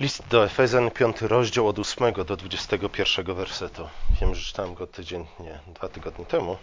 [0.00, 3.88] List do Efezjan, 5 rozdział od 8 do 21 wersetu.
[4.20, 6.56] Wiem, że czytałem go tydzień, nie, dwa tygodnie temu,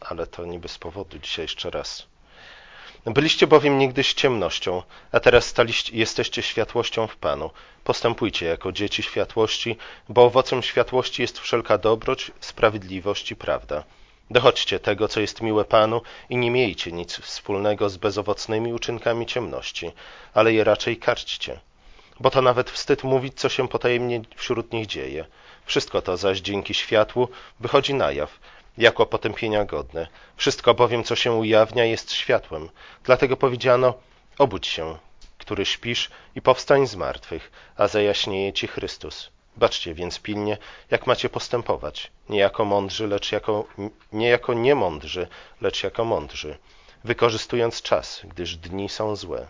[0.00, 2.06] ale to nie bez powodu dzisiaj jeszcze raz.
[3.06, 7.50] Byliście bowiem niegdyś ciemnością, a teraz staliście, jesteście światłością w Panu.
[7.84, 9.76] Postępujcie jako dzieci światłości,
[10.08, 13.84] bo owocem światłości jest wszelka dobroć, sprawiedliwość i prawda.
[14.30, 19.92] Dochodźcie tego, co jest miłe Panu i nie miejcie nic wspólnego z bezowocnymi uczynkami ciemności,
[20.34, 21.60] ale je raczej karćcie
[22.20, 25.24] bo to nawet wstyd mówić, co się potajemnie wśród nich dzieje.
[25.64, 27.28] Wszystko to zaś dzięki światłu
[27.60, 28.38] wychodzi na jaw,
[28.78, 30.08] jako potępienia godne.
[30.36, 32.68] Wszystko bowiem, co się ujawnia, jest światłem.
[33.04, 33.94] Dlatego powiedziano,
[34.38, 34.98] obudź się,
[35.38, 39.30] który śpisz i powstań z martwych, a zajaśnieje ci Chrystus.
[39.56, 40.58] Baczcie więc pilnie,
[40.90, 43.64] jak macie postępować, nie jako mądrzy, lecz jako,
[44.12, 45.28] nie jako niemądrzy,
[45.60, 46.58] lecz jako mądrzy,
[47.04, 49.48] wykorzystując czas, gdyż dni są złe.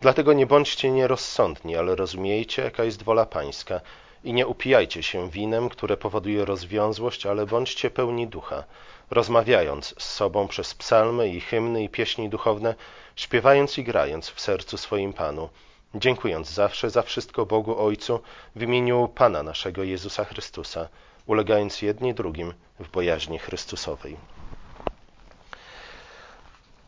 [0.00, 3.80] Dlatego nie bądźcie nierozsądni, ale rozumiejcie, jaka jest wola Pańska.
[4.24, 8.64] I nie upijajcie się winem, które powoduje rozwiązłość, ale bądźcie pełni ducha,
[9.10, 12.74] rozmawiając z sobą przez psalmy i hymny i pieśni duchowne,
[13.16, 15.48] śpiewając i grając w sercu swoim Panu,
[15.94, 18.20] dziękując zawsze za wszystko Bogu Ojcu
[18.56, 20.88] w imieniu Pana naszego Jezusa Chrystusa,
[21.26, 24.16] ulegając jedni drugim w bojaźni Chrystusowej.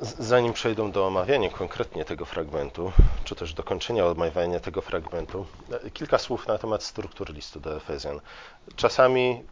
[0.00, 2.92] Zanim przejdę do omawiania konkretnie tego fragmentu,
[3.24, 5.46] czy też dokończenia omawiania tego fragmentu,
[5.84, 8.20] e, kilka słów na temat struktury listu do Efezjan.
[8.76, 9.44] Czasami,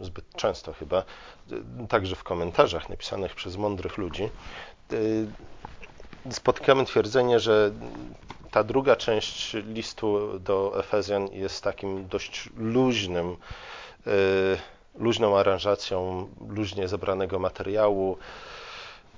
[0.00, 4.24] zbyt często chyba, e, także w komentarzach napisanych przez mądrych ludzi,
[6.24, 7.72] e, spotykamy twierdzenie, że
[8.50, 13.36] ta druga część listu do Efezjan jest takim dość luźnym,
[14.94, 18.18] luźną aranżacją luźnie zebranego materiału,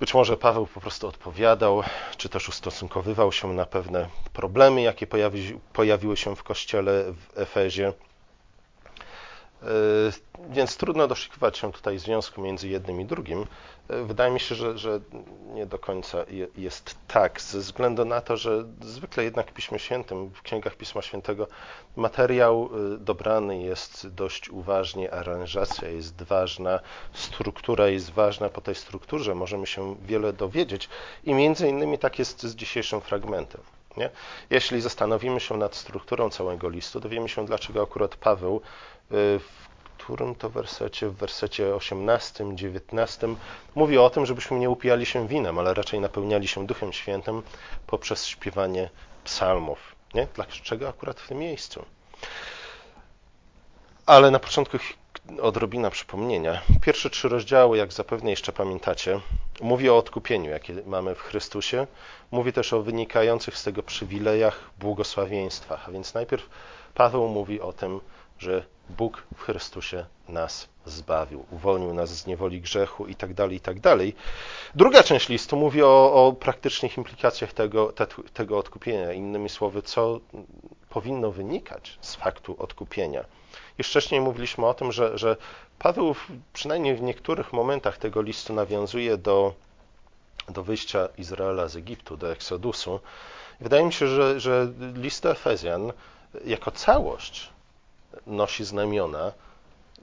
[0.01, 1.83] być może Paweł po prostu odpowiadał,
[2.17, 7.93] czy też ustosunkowywał się na pewne problemy, jakie pojawi, pojawiły się w kościele w Efezie.
[9.63, 13.47] E, więc trudno doszukiwać się tutaj związku między jednym i drugim.
[13.89, 15.01] E, wydaje mi się, że, że
[15.55, 16.19] nie do końca
[16.57, 21.03] jest tak, ze względu na to, że zwykle jednak w Piśmie Świętym, w księgach Pisma
[21.03, 21.47] Świętego,
[21.97, 26.81] materiał e, dobrany jest dość uważnie, aranżacja jest ważna,
[27.13, 28.49] struktura jest ważna.
[28.49, 30.89] Po tej strukturze możemy się wiele dowiedzieć
[31.25, 33.61] i między innymi tak jest z dzisiejszym fragmentem.
[33.97, 34.11] Nie?
[34.51, 38.61] Jeśli zastanowimy się nad strukturą całego listu, dowiemy się, dlaczego akurat Paweł
[39.11, 43.29] w którym to wersecie, w wersecie 18, 19,
[43.75, 47.43] mówi o tym, żebyśmy nie upijali się winem, ale raczej napełniali się Duchem Świętym
[47.87, 48.91] poprzez śpiewanie
[49.25, 49.79] psalmów.
[50.15, 50.27] Nie?
[50.35, 51.85] Dlaczego akurat w tym miejscu?
[54.07, 54.79] Ale na początku
[55.43, 56.63] odrobina przypomnienia.
[56.83, 59.21] Pierwsze trzy rozdziały, jak zapewne jeszcze pamiętacie,
[59.61, 61.87] mówi o odkupieniu, jakie mamy w Chrystusie.
[62.31, 65.89] Mówi też o wynikających z tego przywilejach, błogosławieństwach.
[65.89, 66.49] A więc najpierw
[66.95, 68.01] Paweł mówi o tym,
[68.39, 73.61] że Bóg w Chrystusie nas zbawił, uwolnił nas z niewoli grzechu i tak dalej, i
[73.61, 74.15] tak dalej.
[74.75, 79.13] Druga część listu mówi o, o praktycznych implikacjach tego, te, tego odkupienia.
[79.13, 80.21] Innymi słowy, co
[80.89, 83.25] powinno wynikać z faktu odkupienia.
[83.79, 85.37] Już wcześniej mówiliśmy o tym, że, że
[85.79, 86.15] Paweł
[86.53, 89.55] przynajmniej w niektórych momentach tego listu nawiązuje do,
[90.49, 93.01] do wyjścia Izraela z Egiptu, do Eksodusu.
[93.61, 95.93] Wydaje mi się, że, że list Efezjan
[96.45, 97.51] jako całość
[98.27, 99.33] nosi znamiona,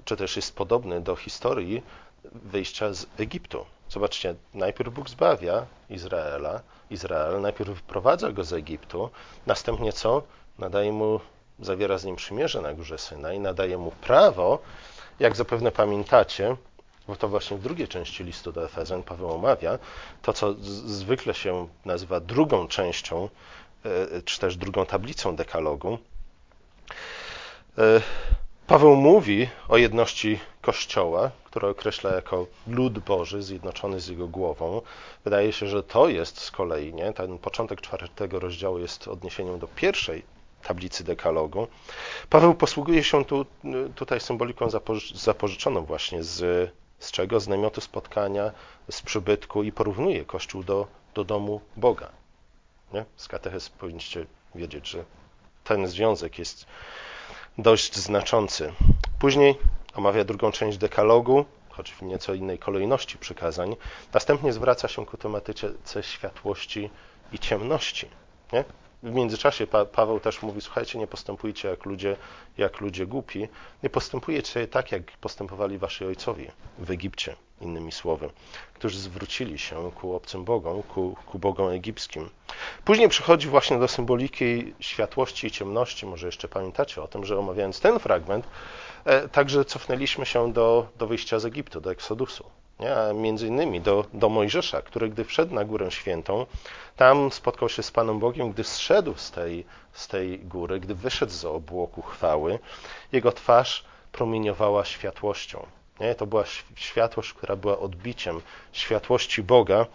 [0.06, 1.84] czy też jest podobny do historii
[2.32, 3.66] wyjścia z Egiptu.
[3.90, 9.10] Zobaczcie, najpierw Bóg zbawia Izraela, Izrael, najpierw wyprowadza go z Egiptu,
[9.46, 10.22] następnie co?
[10.60, 11.20] Nadaje mu,
[11.60, 14.60] zawiera z nim przymierze na górze Synaj, nadaje mu prawo,
[15.20, 16.56] jak zapewne pamiętacie,
[17.08, 19.80] bo to właśnie w drugiej części listu do Efezjan Paweł omawia,
[20.22, 20.54] to co
[20.86, 23.30] zwykle się nazywa drugą częścią,
[23.86, 25.98] e, czy też drugą tablicą dekalogu,
[26.92, 27.25] E,
[28.68, 34.82] Paweł mówi o jedności Kościoła, które określa jako lud Boży zjednoczony z jego głową.
[35.24, 37.14] Wydaje się, że to jest z kolei, nie?
[37.14, 40.24] ten początek czwartego rozdziału jest odniesieniem do pierwszej
[40.64, 41.68] tablicy dekalogu.
[42.30, 43.46] Paweł posługuje się tu,
[43.96, 44.68] tutaj symboliką
[45.16, 47.40] zapożyczoną właśnie z, z czego?
[47.40, 48.52] Z namiotu spotkania,
[48.92, 52.10] z przybytku i porównuje Kościół do, do domu Boga.
[52.94, 53.06] Nie?
[53.16, 54.26] Z katechez powinniście
[54.56, 55.04] wiedzieć, że
[55.64, 56.66] ten związek jest
[57.58, 58.74] dość znaczący.
[59.20, 59.56] Później
[59.94, 63.76] omawia drugą część dekalogu, choć w nieco innej kolejności przykazań.
[64.14, 66.90] Następnie zwraca się ku tematyce światłości
[67.32, 68.10] i ciemności.
[68.54, 68.64] Nie?
[69.06, 72.16] W międzyczasie pa Paweł też mówi, słuchajcie, nie postępujcie jak ludzie,
[72.58, 73.48] jak ludzie głupi,
[73.84, 78.30] nie postępujecie tak, jak postępowali wasi ojcowie w Egipcie, innymi słowy,
[78.74, 82.30] którzy zwrócili się ku obcym bogom, ku, ku bogom egipskim.
[82.86, 87.80] Później przychodzi właśnie do symboliki światłości i ciemności, może jeszcze pamiętacie o tym, że omawiając
[87.80, 88.48] ten fragment,
[89.06, 92.46] e, także cofnęliśmy się do, do wyjścia z Egiptu, do Eksodusu
[92.80, 92.96] nie?
[92.96, 96.46] a między innymi do, do Mojżesza, który gdy wszedł na Górę Świętą,
[96.96, 101.32] tam spotkał się z Panem Bogiem, gdy zszedł z tej, z tej góry, gdy wyszedł
[101.32, 102.60] z obłoku chwały,
[103.12, 105.66] jego twarz promieniowała światłością.
[106.00, 106.16] Nie?
[106.16, 106.44] To była
[106.76, 108.42] światłość, która była odbiciem
[108.74, 109.86] światłości Boga,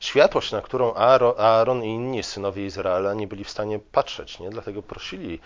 [0.00, 0.94] światłość, na którą
[1.36, 4.38] Aaron i inni synowie Izraela nie byli w stanie patrzeć.
[4.38, 4.50] Nie?
[4.50, 5.40] Dlatego prosili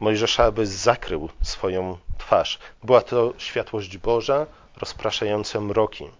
[0.00, 2.58] Mojżesza, aby zakrył swoją twarz.
[2.82, 4.46] Była to światłość Boża,
[4.76, 6.10] rozpraszające mroki.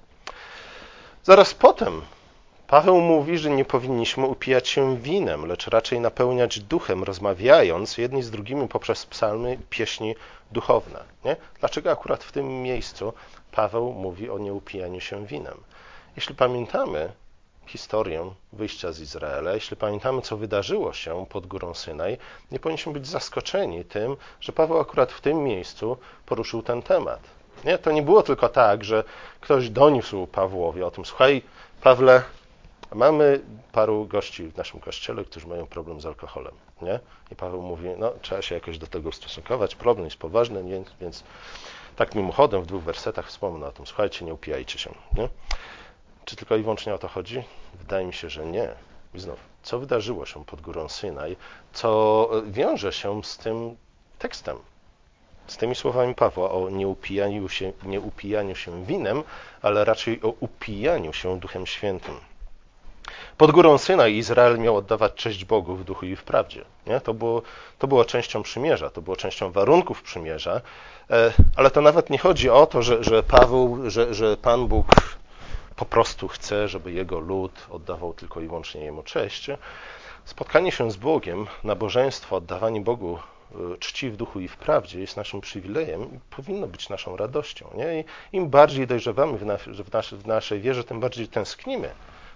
[1.22, 2.02] Zaraz potem
[2.66, 8.30] Paweł mówi, że nie powinniśmy upijać się winem, lecz raczej napełniać duchem, rozmawiając jedni z
[8.30, 10.14] drugimi poprzez psalmy, pieśni
[10.52, 11.04] duchowne.
[11.24, 11.36] Nie?
[11.60, 13.12] Dlaczego akurat w tym miejscu
[13.52, 15.58] Paweł mówi o nieupijaniu się winem?
[16.16, 17.12] Jeśli pamiętamy
[17.66, 22.18] historię wyjścia z Izraela, jeśli pamiętamy, co wydarzyło się pod górą Synaj,
[22.50, 27.20] nie powinniśmy być zaskoczeni tym, że Paweł akurat w tym miejscu poruszył ten temat.
[27.64, 27.78] Nie?
[27.78, 29.04] To nie było tylko tak, że
[29.40, 31.42] ktoś doniósł Pawłowi o tym, słuchaj,
[31.82, 32.22] Pawle,
[32.94, 33.40] mamy
[33.72, 36.54] paru gości w naszym kościele, którzy mają problem z alkoholem.
[36.82, 37.00] Nie?
[37.32, 41.24] I Paweł mówi, no trzeba się jakoś do tego ustosunkować, problem jest poważny, więc, więc
[41.96, 44.94] tak mimochodem w dwóch wersetach wspomnę o tym, słuchajcie, nie upijajcie się.
[45.16, 45.28] Nie?
[46.24, 47.44] Czy tylko i wyłącznie o to chodzi?
[47.74, 48.68] Wydaje mi się, że nie.
[49.14, 51.36] I znów, co wydarzyło się pod górą Synaj,
[51.72, 53.76] co wiąże się z tym
[54.18, 54.56] tekstem,
[55.46, 59.22] z tymi słowami Pawła o nieupijaniu się, nieupijaniu się winem,
[59.62, 62.14] ale raczej o upijaniu się Duchem Świętym.
[63.36, 66.64] Pod górą Syna Izrael miał oddawać cześć Bogu w duchu i w prawdzie.
[66.86, 67.00] Nie?
[67.00, 67.42] To, było,
[67.78, 70.60] to było częścią przymierza, to było częścią warunków przymierza,
[71.10, 74.86] e, ale to nawet nie chodzi o to, że, że Paweł, że, że Pan Bóg
[75.76, 79.50] po prostu chce, żeby jego lud oddawał tylko i wyłącznie jemu cześć.
[80.24, 83.18] Spotkanie się z Bogiem, nabożeństwo, oddawanie Bogu
[83.78, 87.70] czci w duchu i w prawdzie jest naszym przywilejem i powinno być naszą radością.
[87.74, 88.00] Nie?
[88.00, 88.04] I
[88.36, 91.90] im bardziej dojrzewamy w, w, nas, w, naszej wierze, tym bardziej tęsknimy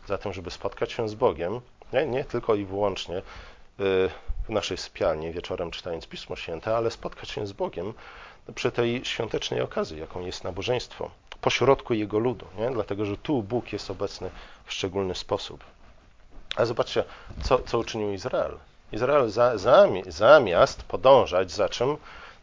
[0.06, 1.60] za tym, żeby spotkać się z Bogiem,
[1.92, 3.22] nie, nie tylko i wyłącznie y,
[4.46, 7.94] w naszej sypialni wieczorem czytając Pismo Święte, ale spotkać się z Bogiem
[8.54, 11.10] przy tej świątecznej okazji, jaką jest nabożeństwo,
[11.40, 12.70] pośrodku Jego ludu, nie?
[12.70, 14.30] dlatego że tu Bóg jest obecny
[14.64, 15.64] w szczególny sposób.
[16.56, 17.04] A zobaczcie,
[17.42, 18.58] co, co uczynił Izrael.
[18.92, 19.52] Izrael za,
[20.06, 21.96] zamiast podążać za czym?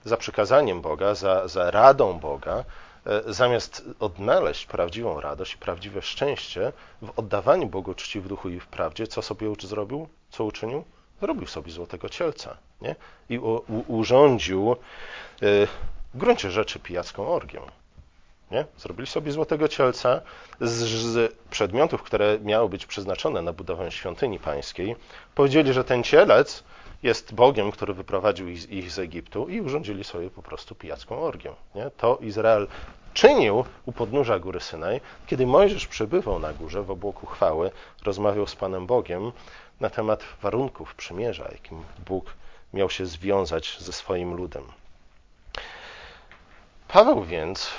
[0.05, 2.63] Za przykazaniem Boga, za, za radą Boga,
[3.05, 8.59] e, zamiast odnaleźć prawdziwą radość i prawdziwe szczęście w oddawaniu Bogu czci w duchu i
[8.59, 10.07] w prawdzie, co sobie zrobił?
[10.29, 10.83] Co uczynił?
[11.21, 12.95] Zrobił sobie złotego cielca nie?
[13.29, 14.75] i u, u, urządził e,
[16.13, 17.61] w gruncie rzeczy pijacką orgię.
[18.51, 18.65] Nie?
[18.77, 20.21] Zrobili sobie złotego cielca
[20.61, 24.95] z, z, przedmiotów, które miały być przeznaczone na budowę świątyni pańskiej.
[25.35, 26.63] Powiedzieli, że ten cielec
[27.03, 31.53] jest Bogiem, który wyprowadził ich, ich z Egiptu i urządzili sobie po prostu pijacką orgię.
[31.75, 31.91] Nie?
[31.97, 32.67] To Izrael
[33.13, 37.71] czynił u podnóża góry Synaj, kiedy Mojżesz przebywał na górze w obłoku chwały,
[38.03, 39.31] rozmawiał z Panem Bogiem
[39.79, 42.33] na temat warunków przymierza, jakim Bóg
[42.73, 44.63] miał się związać ze swoim ludem.
[46.87, 47.69] Paweł więc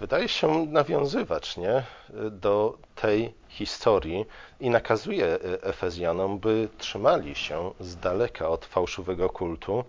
[0.00, 1.82] wydaje się nawiązywać nie,
[2.30, 4.24] do tej historii
[4.60, 9.84] i nakazuje Efezjanom, by trzymali się z daleka od fałszywego kultu,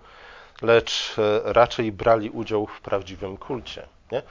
[0.62, 3.88] lecz raczej brali udział w prawdziwym kulcie.
[4.12, 4.22] Nie?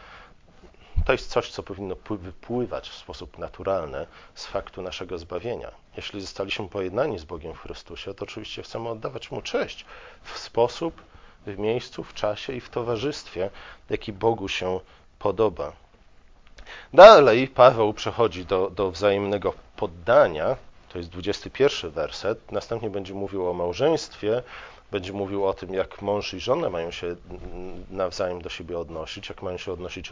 [1.05, 5.71] To jest coś, co powinno wypływać w sposób naturalny z faktu naszego zbawienia.
[5.97, 9.85] Jeśli zostaliśmy pojednani z Bogiem w Chrystusie, to oczywiście chcemy oddawać Mu cześć
[10.23, 11.03] w sposób,
[11.47, 13.51] w miejscu, w czasie i w towarzystwie,
[13.91, 14.81] jaki Bogu się
[15.19, 15.73] podoba.
[16.95, 20.57] Dalej Paweł przechodzi do, do wzajemnego poddania,
[20.89, 24.43] to jest 21 werset, następnie będzie mówił o małżeństwie,
[24.91, 27.17] będzie mówił o tym, jak mąż i żona mają się
[27.91, 30.11] nawzajem do siebie odnosić, jak mają się odnosić,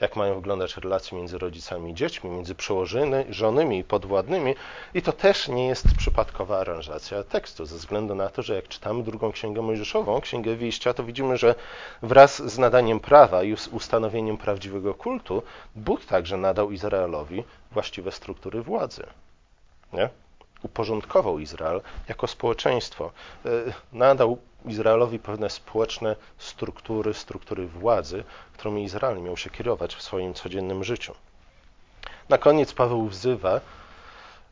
[0.00, 4.54] jak mają wyglądać relacje między rodzicami i dziećmi, między przełożonymi i podwładnymi.
[4.94, 9.02] I to też nie jest przypadkowa aranżacja tekstu, ze względu na to, że jak czytamy
[9.02, 11.54] drugą księgę mojżeszową, księgę wyjścia, to widzimy, że
[12.02, 15.42] wraz z nadaniem prawa i ustanowieniem prawdziwego kultu,
[15.76, 19.06] Bóg także nadał Izraelowi właściwe struktury władzy.
[19.92, 20.08] Nie?
[20.62, 23.12] Uporządkował Izrael jako społeczeństwo.
[23.46, 23.48] E,
[23.92, 30.84] nadał Izraelowi pewne społeczne struktury, struktury władzy, którymi Izrael miał się kierować w swoim codziennym
[30.84, 31.14] życiu.
[32.28, 33.60] Na koniec Paweł wzywa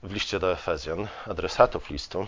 [0.02, 2.26] w liście do Efezjan, adresatów listu,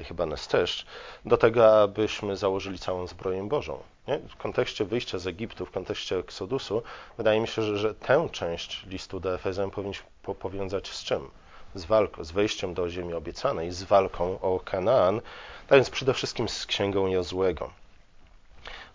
[0.00, 0.86] i chyba nas też,
[1.24, 3.78] do tego, abyśmy założyli całą zbroję Bożą.
[4.08, 4.18] Nie?
[4.18, 6.82] W kontekście wyjścia z Egiptu, w kontekście Eksodusu,
[7.16, 10.06] wydaje mi się, że, że tę część listu do Efezjan powinniśmy
[10.40, 11.30] powiązać z czym?
[11.74, 15.20] Z walką, z wejściem do ziemi obiecanej, z walką o Kanaan,
[15.68, 17.70] tak więc przede wszystkim z księgą Jozłego.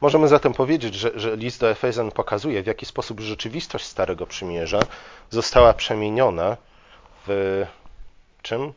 [0.01, 4.79] Możemy zatem powiedzieć, że, że list do Efezjan pokazuje, w jaki sposób rzeczywistość Starego Przymierza
[5.29, 6.57] została przemieniona
[7.27, 7.65] w
[8.41, 8.73] czym?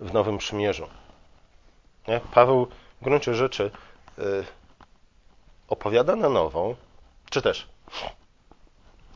[0.00, 0.88] W Nowym Przymierzu.
[2.08, 2.20] Nie?
[2.34, 2.66] Paweł
[3.00, 3.70] w gruncie rzeczy
[4.18, 4.44] y,
[5.68, 6.76] opowiada na nową,
[7.30, 7.68] czy też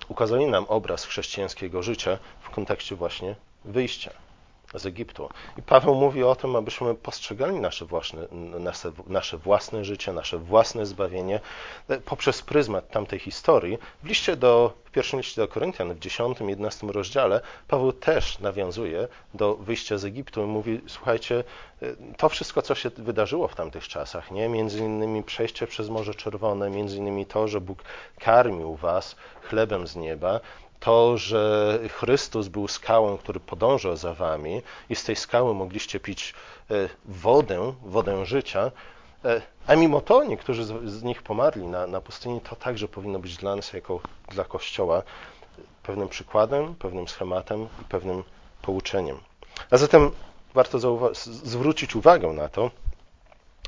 [0.08, 3.34] ukazuje nam obraz chrześcijańskiego życia w kontekście właśnie
[3.64, 4.25] wyjścia
[4.74, 5.28] z Egiptu.
[5.58, 8.26] I Paweł mówi o tym, abyśmy postrzegali nasze własne,
[8.58, 11.40] nasze, nasze własne życie, nasze własne zbawienie
[11.88, 13.78] e, poprzez pryzmat tamtej historii.
[14.02, 19.54] W liście do, w pierwszym liście do Koryntian, w 10-11 rozdziale, Paweł też nawiązuje do
[19.54, 21.44] wyjścia z Egiptu i mówi, słuchajcie,
[21.82, 24.48] e, to wszystko, co się wydarzyło w tamtych czasach, nie?
[24.48, 27.84] między innymi przejście przez Morze Czerwone, między innymi to, że Bóg
[28.18, 30.40] karmił was chlebem z nieba,
[30.80, 36.34] to, że Chrystus był skałą, który podążał za wami i z tej skały mogliście pić
[36.70, 38.70] e, wodę, wodę życia,
[39.24, 43.36] e, a mimo to niektórzy z nich pomarli na, na pustyni, to także powinno być
[43.36, 45.02] dla nas, jako dla Kościoła,
[45.82, 48.22] pewnym przykładem, pewnym schematem i pewnym
[48.62, 49.18] pouczeniem.
[49.70, 50.10] A zatem
[50.54, 50.78] warto
[51.24, 52.70] zwrócić uwagę na to,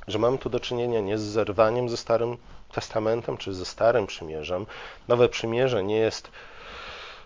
[0.09, 2.37] że mamy tu do czynienia nie z zerwaniem ze Starym
[2.73, 4.67] Testamentem czy ze Starym Przymierzem.
[5.09, 6.31] Nowe Przymierze nie jest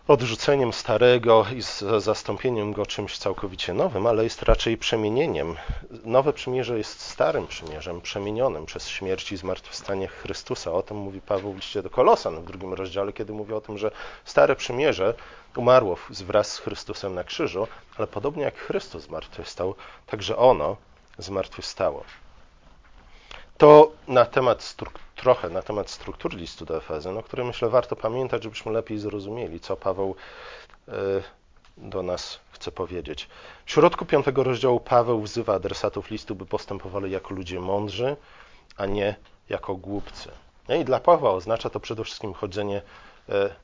[0.09, 1.63] odrzuceniem starego i
[2.01, 5.57] zastąpieniem go czymś całkowicie nowym, ale jest raczej przemienieniem.
[6.05, 10.73] Nowe przymierze jest starym przymierzem, przemienionym przez śmierć i zmartwychwstanie Chrystusa.
[10.73, 13.79] O tym mówi Paweł w liście do Kolosan w drugim rozdziale, kiedy mówi o tym,
[13.79, 13.91] że
[14.25, 15.15] stare przymierze
[15.57, 17.69] umarło wraz z Chrystusem na krzyżu,
[17.99, 19.75] ale podobnie jak Chrystus zmartwychwstał,
[20.07, 20.77] także ono
[21.19, 22.05] zmartwychwstało.
[23.59, 24.77] To na temat
[25.17, 29.61] trochę na temat struktury listu do Efezjan, o której myślę warto pamiętać, żebyśmy lepiej zrozumieli,
[29.61, 30.17] co Paweł
[30.89, 30.93] e,
[31.77, 33.29] do nas chce powiedzieć.
[33.65, 38.17] W środku piątego rozdziału Paweł wzywa adresatów listu, by postępowali jako ludzie mądrzy,
[38.77, 39.17] a nie
[39.49, 40.31] jako głupcy.
[40.81, 42.83] I dla Pawła oznacza to przede wszystkim chodzenie,
[43.29, 43.55] e,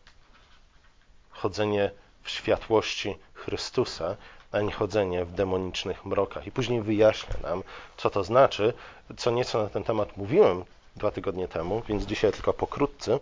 [1.31, 1.91] chodzenie
[2.23, 4.17] w światłości Chrystusa,
[4.53, 6.47] a nie chodzenie w demonicznych mrokach.
[6.47, 7.63] I później wyjaśnia nam,
[7.97, 8.73] co to znaczy.
[9.17, 10.65] Co nieco na ten temat mówiłem
[10.97, 13.19] dwa tygodnie temu, więc dzisiaj tylko pokrótce.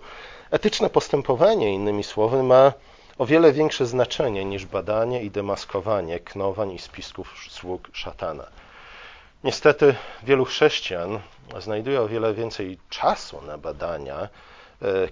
[0.50, 2.72] Etyczne postępowanie, innymi słowy, ma
[3.18, 8.46] o wiele większe znaczenie niż badanie i demaskowanie knowań i spisków sług szatana.
[9.44, 11.20] Niestety wielu chrześcijan
[11.58, 14.28] znajduje o wiele więcej czasu na badania e,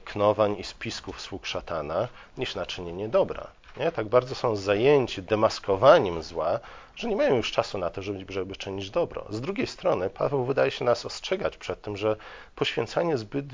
[0.05, 3.47] knowań i spisków sług szatana niż na czynienie dobra.
[3.77, 3.93] Nie?
[3.93, 6.61] Tak bardzo są zajęci demaskowaniem zła,
[6.97, 9.27] że nie mają już czasu na to, żeby, żeby czynić dobro.
[9.31, 12.17] Z drugiej strony Paweł wydaje się nas ostrzegać przed tym, że
[12.55, 13.47] poświęcanie zbyt,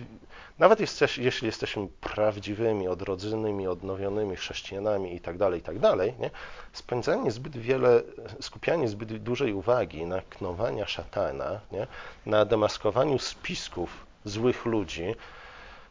[0.59, 5.77] nawet jesteś, jeśli jesteśmy prawdziwymi, odrodzonymi, odnowionymi chrześcijanami i tak dalej, i tak
[6.19, 6.31] nie?
[6.73, 8.03] spędzanie zbyt wiele,
[8.41, 11.87] skupianie zbyt dużej uwagi na knowania szatana, nie?
[12.27, 15.15] na demaskowaniu spisków złych ludzi,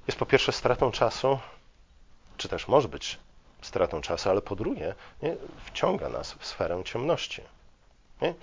[0.08, 1.40] jest po pierwsze stratą czasu,
[2.38, 3.20] czy też może być
[3.62, 5.36] stratą czasu, ale po drugie nie,
[5.66, 7.42] wciąga nas w sferę ciemności.
[8.22, 8.34] Nie?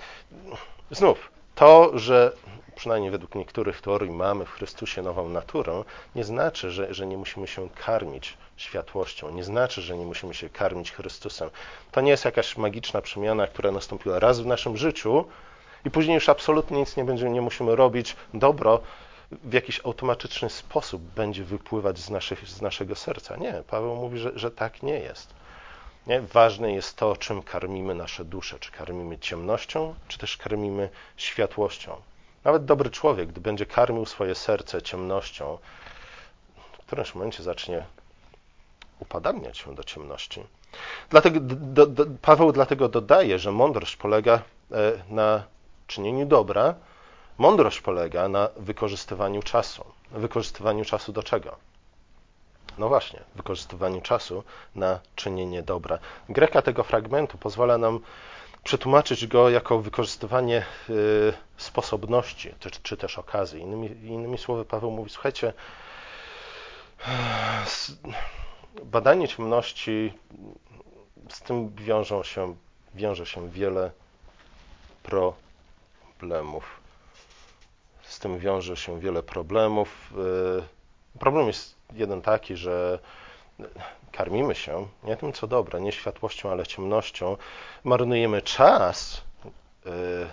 [0.91, 2.33] Znów, to, że
[2.77, 7.47] przynajmniej według niektórych teorii mamy w Chrystusie nową naturę, nie znaczy, że, że nie musimy
[7.47, 11.51] się karmić światłością, nie znaczy, że nie musimy się karmić Chrystusem.
[11.91, 15.25] To nie jest jakaś magiczna przemiana, która nastąpiła raz w naszym życiu
[15.85, 18.17] i później już absolutnie nic nie będziemy, nie musimy robić.
[18.35, 18.81] Dobro
[19.31, 23.37] w jakiś automatyczny sposób będzie wypływać z, naszych, z naszego serca.
[23.37, 25.35] Nie, Paweł mówi, że, że tak nie jest.
[26.07, 26.21] Nie?
[26.21, 28.59] Ważne jest to, czym karmimy nasze dusze.
[28.59, 31.97] Czy karmimy ciemnością, czy też karmimy światłością.
[32.45, 35.59] Nawet dobry człowiek, gdy będzie karmił swoje serce ciemnością,
[36.73, 37.85] w którymś momencie zacznie
[39.01, 40.43] upadamniać się do ciemności.
[41.11, 44.43] Dlatego, do, do, Paweł dlatego dodaje, że mądrość polega
[44.73, 45.45] e, na
[45.87, 46.75] czynieniu dobra,
[47.39, 49.85] Mądrość polega na wykorzystywaniu czasu.
[50.11, 51.57] Wykorzystywaniu czasu do czego?
[52.79, 55.99] No właśnie, wykorzystywaniu czasu na czynienie dobra.
[56.29, 58.01] Greka tego fragmentu pozwala nam
[58.65, 63.61] przetłumaczyć go jako wykorzystywanie y, sposobności, czy, czy, też okazji.
[63.61, 65.53] Innymi, innymi słowy, Paweł mówi: Słuchajcie,
[68.85, 70.13] badanie ciemności,
[71.29, 72.57] z tym wiążą się,
[72.95, 73.91] wiąże się wiele
[75.03, 76.86] problemów
[78.17, 80.13] z tym wiąże się wiele problemów.
[81.15, 82.99] Y, problem jest jeden taki, że
[84.13, 87.37] karmimy się nie tym, co dobre, nie światłością, ale ciemnością.
[87.85, 89.23] Marnujemy czas
[89.87, 89.91] y,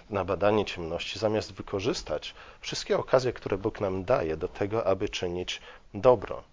[0.09, 5.61] na badanie ciemności, zamiast wykorzystać wszystkie okazje, które Bóg nam daje do tego, aby czynić
[5.93, 6.43] dobro.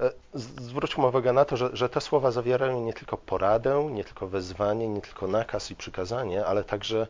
[0.00, 4.26] E, zwróćmy uwagę na to, że, że te słowa zawierają nie tylko poradę, nie tylko
[4.26, 7.06] wezwanie, nie tylko nakaz i przykazanie, ale także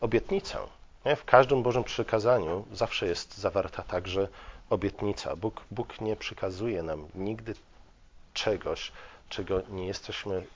[0.00, 0.58] obietnicę.
[1.04, 4.28] W każdym Bożym przykazaniu zawsze jest zawarta także
[4.70, 5.36] obietnica.
[5.36, 7.54] Bóg, Bóg nie przykazuje nam nigdy
[8.34, 8.92] czegoś,
[9.28, 10.46] czego nie jesteśmy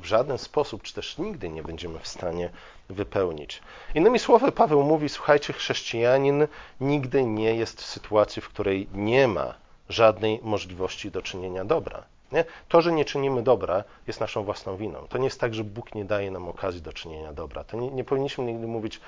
[0.00, 2.50] w żaden sposób, czy też nigdy nie będziemy w stanie
[2.88, 3.62] wypełnić.
[3.94, 6.46] Innymi słowy, Paweł mówi: Słuchajcie, chrześcijanin
[6.80, 9.54] nigdy nie jest w sytuacji, w której nie ma
[9.88, 12.02] żadnej możliwości do czynienia dobra.
[12.32, 12.44] Nie?
[12.68, 15.06] To, że nie czynimy dobra, jest naszą własną winą.
[15.08, 17.64] To nie jest tak, że Bóg nie daje nam okazji do czynienia dobra.
[17.64, 19.00] To nie, nie powinniśmy nigdy mówić: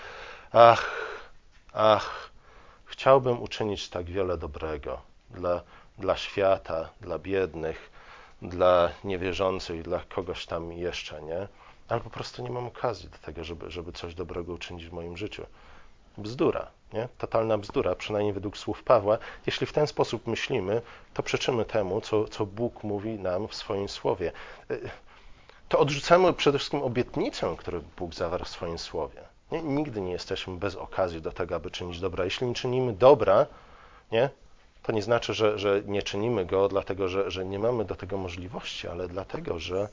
[0.54, 0.90] Ach,
[1.72, 2.30] ach,
[2.84, 5.62] chciałbym uczynić tak wiele dobrego dla,
[5.98, 7.90] dla świata, dla biednych,
[8.42, 11.48] dla niewierzących, dla kogoś tam jeszcze, nie?
[11.88, 15.16] Ale po prostu nie mam okazji do tego, żeby, żeby coś dobrego uczynić w moim
[15.16, 15.46] życiu.
[16.18, 17.08] Bzdura, nie?
[17.18, 19.18] Totalna bzdura, przynajmniej według słów Pawła.
[19.46, 20.82] Jeśli w ten sposób myślimy,
[21.14, 24.32] to przeczymy temu, co, co Bóg mówi nam w swoim słowie.
[24.70, 24.90] Y,
[25.68, 29.31] to odrzucamy przede wszystkim obietnicę, którą Bóg zawarł w swoim słowie.
[29.52, 29.62] Nie?
[29.62, 32.24] Nigdy nie jesteśmy bez okazji do tego, aby czynić dobra.
[32.24, 33.46] Jeśli nie czynimy dobra,
[34.12, 34.30] nie?
[34.82, 38.18] to nie znaczy, że, że nie czynimy go dlatego, że, że nie mamy do tego
[38.18, 39.88] możliwości, ale dlatego, że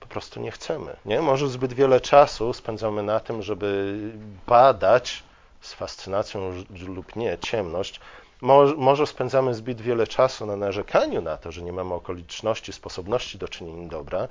[0.00, 0.96] po prostu nie chcemy.
[1.04, 1.22] Nie?
[1.22, 3.98] Może zbyt wiele czasu spędzamy na tym, żeby
[4.46, 5.22] badać
[5.60, 6.52] z fascynacją
[6.86, 8.00] lub nie ciemność.
[8.40, 13.38] Może, może spędzamy zbyt wiele czasu na narzekaniu na to, że nie mamy okoliczności, sposobności
[13.38, 14.28] do czynienia dobra,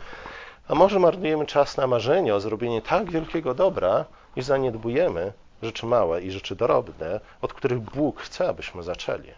[0.68, 4.06] a może marnujemy czas na marzenie o zrobieniu tak wielkiego dobra,
[4.36, 9.32] iż zaniedbujemy rzeczy małe i rzeczy drobne, od których Bóg chce, abyśmy zaczęli.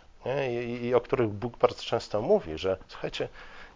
[0.50, 3.28] I, I, o których Bóg bardzo często mówi, że słuchajcie,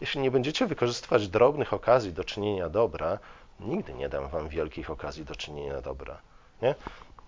[0.01, 3.19] jeśli nie będziecie wykorzystywać drobnych okazji do czynienia dobra,
[3.59, 6.17] nigdy nie dam wam wielkich okazji do czynienia dobra.
[6.61, 6.75] Nie?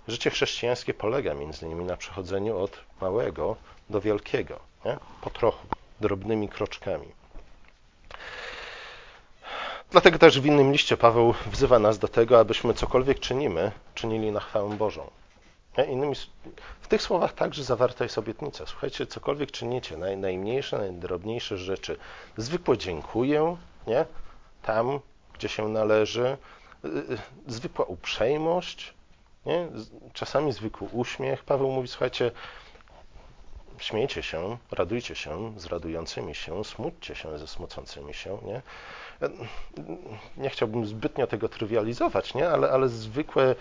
[0.07, 3.55] Życie chrześcijańskie polega między innymi na przechodzeniu od małego
[3.89, 4.97] do wielkiego, nie?
[5.21, 5.67] po trochu,
[6.01, 7.07] drobnymi kroczkami.
[9.93, 14.39] Dlatego też w innym liście Paweł wzywa nas do tego, abyśmy cokolwiek czynimy, czynili na
[14.39, 15.09] chwałę Bożą.
[15.89, 16.15] Innymi,
[16.81, 18.65] w tych słowach także zawarta jest obietnica.
[18.65, 21.97] Słuchajcie, cokolwiek czynicie, naj, najmniejsze, najdrobniejsze rzeczy,
[22.37, 24.05] zwykłe dziękuję, nie?
[24.63, 24.99] tam,
[25.33, 26.37] gdzie się należy,
[26.85, 28.93] y, y, zwykła uprzejmość,
[29.45, 29.67] nie?
[30.13, 31.43] czasami zwykły uśmiech.
[31.43, 32.31] Paweł mówi, słuchajcie,
[33.77, 38.37] śmiejcie się, radujcie się z radującymi się, smućcie się ze smucącymi się.
[38.43, 38.61] Nie,
[40.37, 42.49] nie chciałbym zbytnio tego trywializować, nie?
[42.49, 43.55] Ale, ale zwykłe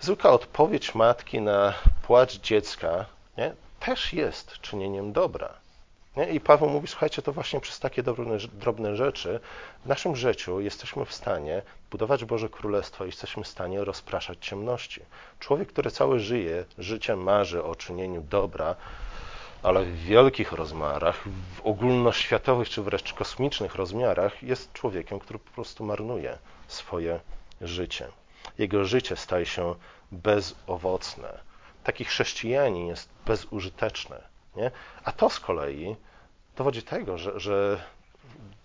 [0.00, 3.06] Zwykła odpowiedź matki na płacz dziecka
[3.38, 5.54] nie, też jest czynieniem dobra.
[6.16, 6.30] Nie?
[6.30, 9.40] I Paweł mówi, słuchajcie, to właśnie przez takie drobne, drobne rzeczy
[9.84, 15.02] w naszym życiu jesteśmy w stanie budować Boże Królestwo i jesteśmy w stanie rozpraszać ciemności.
[15.40, 18.76] Człowiek, który całe żyje, życie marzy o czynieniu dobra,
[19.62, 21.24] ale w wielkich rozmiarach,
[21.56, 27.20] w ogólnoświatowych czy wręcz kosmicznych rozmiarach, jest człowiekiem, który po prostu marnuje swoje
[27.60, 28.08] życie
[28.58, 29.74] jego życie staje się
[30.12, 31.38] bezowocne.
[31.84, 34.16] Taki chrześcijanin jest bezużyteczny.
[34.56, 34.70] Nie?
[35.04, 35.96] A to z kolei
[36.56, 37.84] dowodzi tego, że, że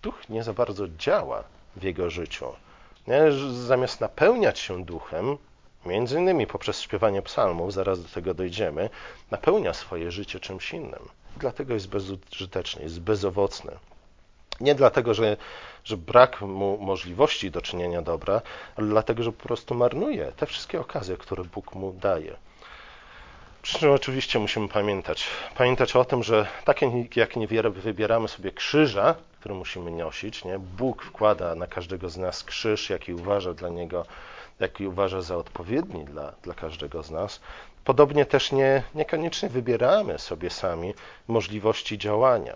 [0.02, 1.44] duch nie za bardzo działa
[1.76, 2.46] w jego życiu.
[3.06, 3.32] Nie?
[3.52, 5.38] Zamiast napełniać się duchem,
[5.86, 8.90] między innymi poprzez śpiewanie psalmów, zaraz do tego dojdziemy,
[9.30, 11.08] napełnia swoje życie czymś innym.
[11.36, 13.72] Dlatego jest bezużyteczny, jest bezowocny.
[14.60, 15.36] Nie dlatego, że,
[15.84, 18.42] że brak mu możliwości do czynienia dobra,
[18.76, 22.36] ale dlatego, że po prostu marnuje te wszystkie okazje, które Bóg mu daje.
[23.62, 25.26] Przy czym oczywiście musimy pamiętać.
[25.56, 26.80] Pamiętać o tym, że tak
[27.16, 30.58] jak nie wybieramy sobie krzyża, który musimy nosić, nie?
[30.58, 34.06] Bóg wkłada na każdego z nas krzyż, jaki uważa dla niego,
[34.60, 37.40] jaki uważa za odpowiedni dla, dla każdego z nas.
[37.84, 40.94] Podobnie też nie, niekoniecznie wybieramy sobie sami
[41.28, 42.54] możliwości działania.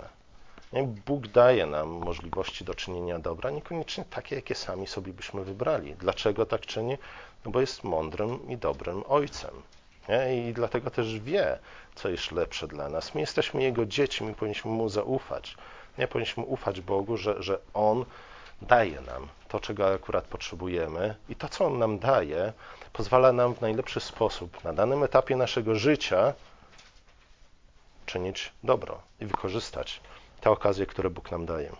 [1.06, 5.94] Bóg daje nam możliwości do czynienia dobra, niekoniecznie takie, jakie sami sobie byśmy wybrali.
[5.94, 6.98] Dlaczego tak czyni?
[7.44, 9.50] No bo jest mądrym i dobrym ojcem.
[10.08, 10.48] Nie?
[10.48, 11.58] I dlatego też wie,
[11.94, 13.14] co jest lepsze dla nas.
[13.14, 15.56] My jesteśmy Jego dziećmi, powinniśmy Mu zaufać.
[15.98, 18.04] Nie powinniśmy ufać Bogu, że, że On
[18.62, 22.52] daje nam to, czego akurat potrzebujemy, i to, co On nam daje,
[22.92, 26.34] pozwala nam w najlepszy sposób na danym etapie naszego życia
[28.06, 30.00] czynić dobro i wykorzystać
[30.40, 31.72] te okazje, które Bóg nam daje.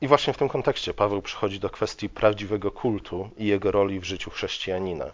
[0.00, 4.04] I właśnie w tym kontekście Paweł przychodzi do kwestii prawdziwego kultu i jego roli w
[4.04, 5.06] życiu chrześcijanina.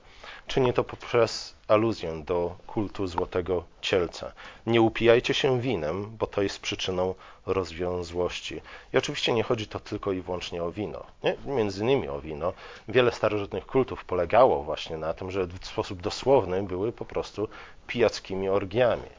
[0.47, 4.33] Czyni to poprzez aluzję do kultu złotego cielca.
[4.67, 7.15] Nie upijajcie się winem, bo to jest przyczyną
[7.47, 8.61] rozwiązłości.
[8.93, 11.07] I oczywiście nie chodzi to tylko i wyłącznie o wino.
[11.25, 11.37] Nie?
[11.47, 12.53] Między innymi o wino.
[12.89, 17.49] Wiele starożytnych kultów polegało właśnie na tym, że w sposób dosłowny były po prostu
[17.87, 19.11] pijackimi orgiami.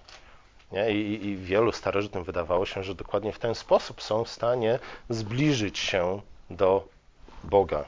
[0.71, 0.91] Nie?
[0.91, 5.79] I, I wielu starożytnym wydawało się, że dokładnie w ten sposób są w stanie zbliżyć
[5.79, 6.87] się do
[7.43, 7.85] Boga,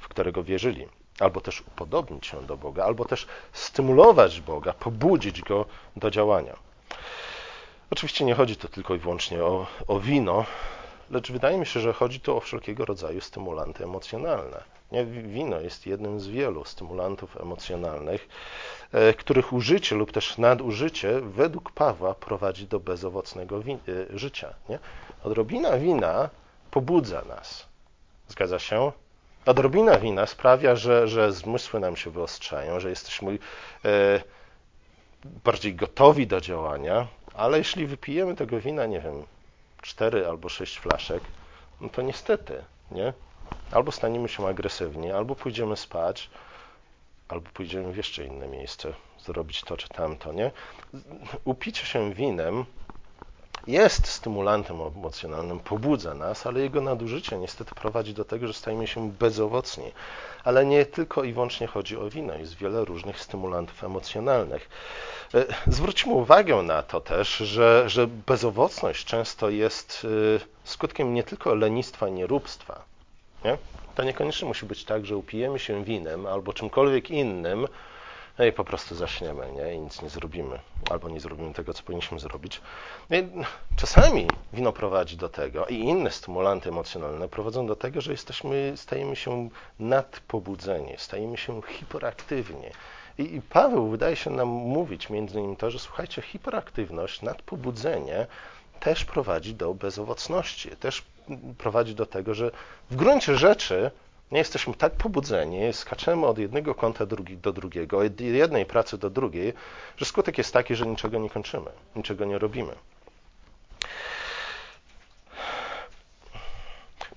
[0.00, 0.86] w którego wierzyli
[1.20, 6.56] albo też upodobnić się do Boga, albo też stymulować Boga, pobudzić go do działania.
[7.90, 10.44] Oczywiście nie chodzi tu tylko i wyłącznie o, o wino,
[11.10, 14.62] lecz wydaje mi się, że chodzi tu o wszelkiego rodzaju stymulanty emocjonalne.
[14.92, 15.04] Nie?
[15.04, 18.28] Wino jest jednym z wielu stymulantów emocjonalnych,
[18.92, 24.54] e, których użycie lub też nadużycie według Pawła prowadzi do bezowocnego e, życia.
[24.68, 24.78] Nie?
[25.24, 26.30] Odrobina wina
[26.70, 27.66] pobudza nas.
[28.28, 28.92] Zgadza się?
[29.46, 33.38] Odrobina wina sprawia, że, że zmysły nam się wyostrzają, że jesteśmy
[33.84, 34.22] e,
[35.24, 39.26] bardziej gotowi do działania, ale jeśli wypijemy tego wina, nie wiem,
[39.82, 41.22] cztery albo sześć flaszek,
[41.80, 43.12] no to niestety, nie?
[43.70, 46.30] Albo staniemy się agresywni, albo pójdziemy spać,
[47.28, 50.50] albo pójdziemy w jeszcze inne miejsce, zrobić to czy tamto, nie?
[51.44, 52.64] Upicie się winem
[53.66, 59.10] jest stymulantem emocjonalnym, pobudza nas, ale jego nadużycie niestety prowadzi do tego, że stajemy się
[59.10, 59.92] bezowocni.
[60.44, 64.68] Ale nie tylko i wyłącznie chodzi o wino, jest wiele różnych stymulantów emocjonalnych.
[65.34, 71.54] E, zwróćmy uwagę na to też, że, że bezowocność często jest e, skutkiem nie tylko
[71.54, 72.82] lenistwa nieróbstwa.
[73.44, 73.58] Nie?
[73.94, 77.66] To niekoniecznie musi być tak, że upijemy się winem albo czymkolwiek innym,
[78.38, 79.74] no i po prostu zaśniemy nie?
[79.74, 80.58] i nic nie zrobimy,
[80.90, 82.60] albo nie zrobimy tego, co powinniśmy zrobić.
[83.10, 83.44] No
[83.76, 89.16] czasami wino prowadzi do tego i inne stymulanty emocjonalne prowadzą do tego, że jesteśmy, stajemy
[89.16, 92.66] się nadpobudzeni, stajemy się hiperaktywni.
[93.18, 98.26] I, I Paweł wydaje się nam mówić między innymi to, że słuchajcie, hiperaktywność, nadpobudzenie
[98.80, 101.04] też prowadzi do bezowocności, też
[101.58, 102.50] prowadzi do tego, że
[102.90, 103.90] w gruncie rzeczy
[104.32, 109.10] nie jesteśmy tak pobudzeni, skaczemy od jednego kąta drugi, do drugiego, od jednej pracy do
[109.10, 109.52] drugiej,
[109.96, 112.74] że skutek jest taki, że niczego nie kończymy, niczego nie robimy.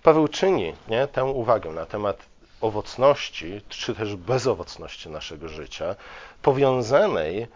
[0.04, 2.26] Paweł czyni nie, tę uwagę na temat
[2.62, 5.96] owocności, czy też bezowocności naszego życia,
[6.42, 7.48] powiązanej e,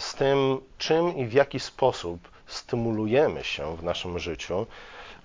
[0.00, 4.66] z tym, czym i w jaki sposób stymulujemy się w naszym życiu,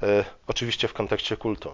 [0.04, 1.72] e, oczywiście w kontekście kultu.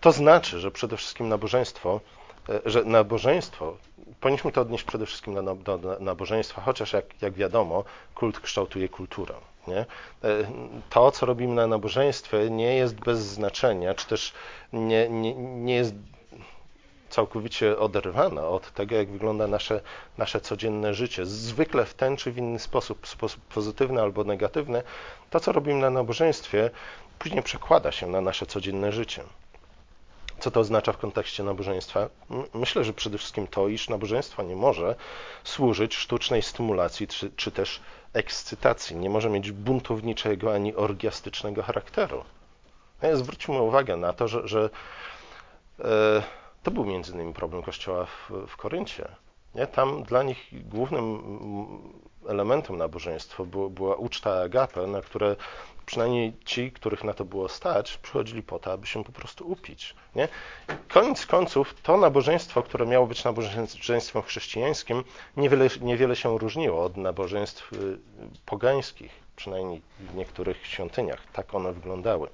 [0.00, 2.00] To znaczy, że przede wszystkim nabożeństwo,
[2.48, 3.76] e, że nabożeństwo,
[4.20, 7.84] powinniśmy to odnieść przede wszystkim do, do, do nabożeństwa, chociaż jak, jak wiadomo,
[8.14, 9.34] kult kształtuje kulturę.
[9.68, 9.78] Nie?
[9.78, 9.86] E,
[10.90, 14.32] to, co robimy na nabożeństwie, nie jest bez znaczenia, czy też
[14.72, 15.94] nie, nie, nie jest
[17.08, 19.80] całkowicie oderwane od tego, jak wygląda nasze,
[20.18, 21.26] nasze codzienne życie.
[21.26, 24.82] Zwykle w ten czy w inny sposób, sposób pozytywny albo negatywny,
[25.30, 26.70] to, co robimy na nabożeństwie,
[27.18, 29.22] później przekłada się na nasze codzienne życie.
[30.40, 32.08] Co to oznacza w kontekście nabożeństwa?
[32.54, 34.94] Myślę, że przede wszystkim to, iż nabożeństwo nie może
[35.44, 37.80] służyć sztucznej stymulacji czy, czy też
[38.12, 38.96] ekscytacji.
[38.96, 42.24] Nie może mieć buntowniczego ani orgiastycznego charakteru.
[43.02, 44.70] No zwróćmy uwagę na to, że, że
[45.78, 46.22] e,
[46.62, 49.08] to był między innymi problem Kościoła w, w Koryncie.
[49.54, 49.66] Nie?
[49.66, 51.22] Tam dla nich głównym
[52.28, 55.36] elementem nabożeństwa była uczta agape, na które
[55.86, 59.94] przynajmniej ci, których na to było stać, przychodzili po to, aby się po prostu upić.
[60.14, 60.28] Nie?
[60.88, 65.04] Koniec końców to nabożeństwo, które miało być nabożeństwem chrześcijańskim,
[65.36, 67.98] niewiele, niewiele się różniło od nabożeństw y,
[68.46, 71.20] pogańskich, przynajmniej w niektórych świątyniach.
[71.32, 72.28] Tak one wyglądały.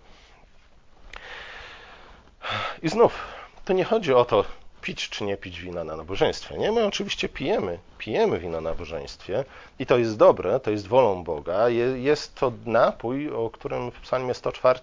[2.83, 3.13] I znów,
[3.65, 4.45] to nie chodzi o to,
[4.87, 6.59] pić czy nie pić wina na nabożeństwie.
[6.59, 9.45] Nie, my oczywiście pijemy, pijemy wino na nabożeństwie
[9.79, 11.69] i to jest dobre, to jest wolą Boga.
[11.97, 14.81] Jest to napój, o którym w psalmie 104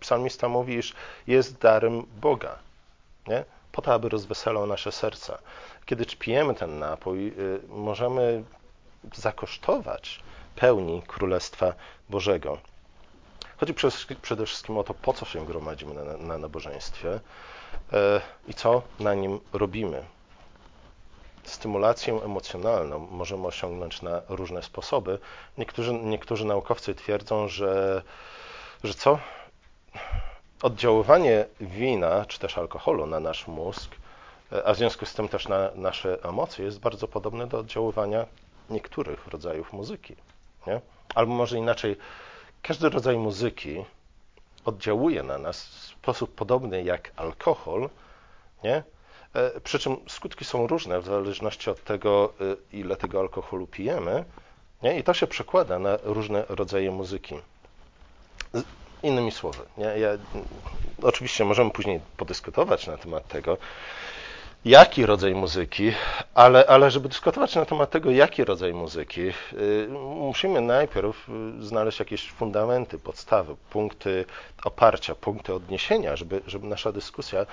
[0.00, 0.94] psalmista mówi, iż
[1.26, 2.58] jest darem Boga,
[3.26, 3.44] nie?
[3.72, 5.38] po to, aby rozweselał nasze serca.
[5.86, 8.44] Kiedy pijemy ten napój, y, możemy
[9.14, 10.20] zakosztować
[10.56, 11.74] pełni Królestwa
[12.10, 12.58] Bożego.
[13.64, 13.74] Chodzi
[14.22, 17.20] przede wszystkim o to, po co się gromadzimy na, na nabożeństwie.
[17.92, 20.04] E, i co na nim robimy.
[21.44, 25.18] Stymulację emocjonalną możemy osiągnąć na różne sposoby.
[25.58, 28.02] Niektórzy, niektórzy naukowcy twierdzą, że,
[28.84, 29.18] że co?
[30.62, 33.96] Oddziaływanie wina czy też alkoholu na nasz mózg,
[34.52, 38.26] e, a w związku z tym też na nasze emocje, jest bardzo podobne do oddziaływania
[38.70, 40.16] niektórych rodzajów muzyki.
[40.66, 40.80] Nie?
[41.14, 41.96] Albo może inaczej,
[42.64, 43.84] każdy rodzaj muzyki
[44.64, 47.90] oddziałuje na nas w sposób podobny jak alkohol,
[48.64, 48.82] nie?
[49.34, 54.24] E, przy czym skutki są różne w zależności od tego, e, ile tego alkoholu pijemy,
[54.82, 54.98] nie?
[54.98, 57.34] i to się przekłada na różne rodzaje muzyki.
[59.02, 59.84] Innymi słowy, nie?
[59.84, 60.08] Ja,
[61.02, 63.58] oczywiście możemy później podyskutować na temat tego,
[64.64, 65.92] jaki rodzaj muzyki,
[66.34, 69.20] ale, ale żeby dyskutować na temat tego, jaki rodzaj muzyki,
[69.52, 74.24] y, musimy najpierw y, znaleźć jakieś fundamenty, podstawy, punkty
[74.64, 77.46] oparcia, punkty odniesienia, żeby, żeby nasza dyskusja y,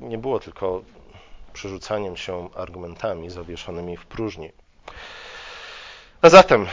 [0.00, 0.82] nie było tylko
[1.52, 4.52] przerzucaniem się argumentami zawieszonymi w próżni.
[6.22, 6.66] A zatem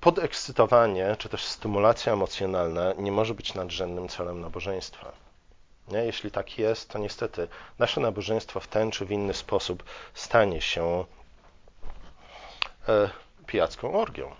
[0.00, 5.12] podekscytowanie czy też stymulacja emocjonalna nie może być nadrzędnym celem nabożeństwa.
[5.90, 5.98] Nie?
[5.98, 7.48] Jeśli tak jest, to niestety
[7.78, 11.04] nasze nabożeństwo w ten czy w inny sposób stanie się
[12.88, 13.10] e,
[13.46, 14.30] pijacką orgią.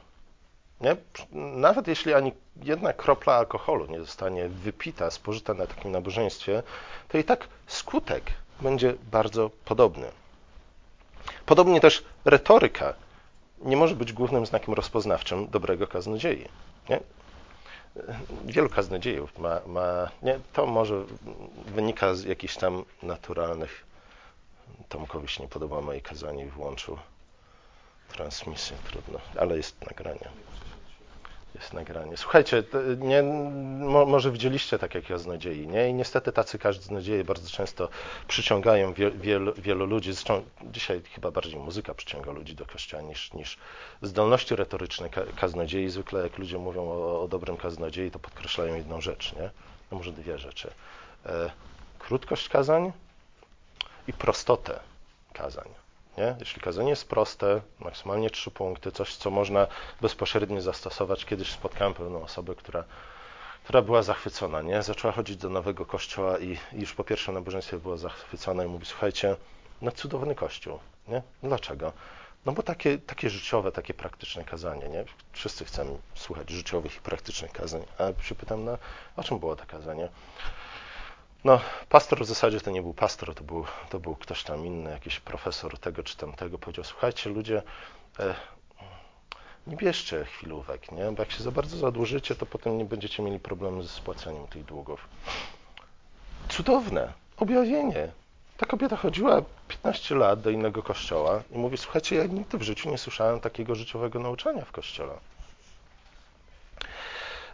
[0.80, 0.96] Nie?
[1.32, 2.32] Nawet jeśli ani
[2.62, 6.62] jedna kropla alkoholu nie zostanie wypita, spożyta na takim nabożeństwie,
[7.08, 10.10] to i tak skutek będzie bardzo podobny.
[11.46, 12.94] Podobnie też retoryka
[13.60, 16.48] nie może być głównym znakiem rozpoznawczym dobrego kaznodziei.
[16.88, 17.00] Nie?
[18.44, 21.04] Wielu kaznodziejów ma, ma nie, to może
[21.66, 23.86] wynika z jakichś tam naturalnych.
[24.88, 26.98] Tomkowi się nie podoba moje kazanie i włączył
[28.08, 30.30] transmisję, trudno, ale jest nagranie
[31.54, 32.16] jest nagranie.
[32.16, 32.62] Słuchajcie,
[32.98, 35.88] nie, mo, może widzieliście tak jak kaznodziei, nie?
[35.88, 37.88] I niestety tacy kaznodzieje bardzo często
[38.28, 40.12] przyciągają wiel, wiel, wielu ludzi.
[40.12, 43.58] Zresztą dzisiaj chyba bardziej muzyka przyciąga ludzi do kościoła niż, niż
[44.02, 45.88] zdolności retoryczne kaznodziei.
[45.88, 49.50] Zwykle jak ludzie mówią o, o dobrym kaznodziei, to podkreślają jedną rzecz, nie?
[49.90, 50.70] No może dwie rzeczy.
[51.26, 51.50] E,
[51.98, 52.92] krótkość kazań
[54.08, 54.80] i prostotę
[55.32, 55.79] kazań.
[56.18, 56.36] Nie?
[56.40, 59.66] Jeśli kazanie jest proste, maksymalnie trzy punkty, coś, co można
[60.00, 61.24] bezpośrednio zastosować.
[61.24, 62.84] Kiedyś spotkałem pewną osobę, która,
[63.64, 64.82] która była zachwycona, nie?
[64.82, 68.86] zaczęła chodzić do nowego kościoła i, i już po pierwszym nabożeństwie była zachwycona i mówi,
[68.86, 69.36] słuchajcie,
[69.82, 70.78] no cudowny kościół.
[71.08, 71.22] Nie?
[71.42, 71.92] Dlaczego?
[72.46, 75.04] No bo takie, takie życiowe, takie praktyczne kazanie, nie?
[75.32, 77.82] Wszyscy chcemy słuchać życiowych i praktycznych kazań.
[77.98, 78.78] A się pytam, no,
[79.16, 80.08] o czym było to kazanie?
[81.44, 84.90] No, pastor w zasadzie to nie był pastor, to był, to był ktoś tam inny,
[84.90, 86.58] jakiś profesor tego czy tamtego.
[86.58, 87.62] Powiedział, słuchajcie ludzie,
[88.18, 88.34] e,
[89.66, 91.12] nie bierzcie chwilówek, nie?
[91.12, 94.64] bo jak się za bardzo zadłużycie, to potem nie będziecie mieli problemu ze spłaceniem tych
[94.64, 95.08] długów.
[96.48, 98.08] Cudowne objawienie.
[98.56, 102.90] Ta kobieta chodziła 15 lat do innego kościoła i mówi, słuchajcie, ja nigdy w życiu
[102.90, 105.12] nie słyszałem takiego życiowego nauczania w kościele.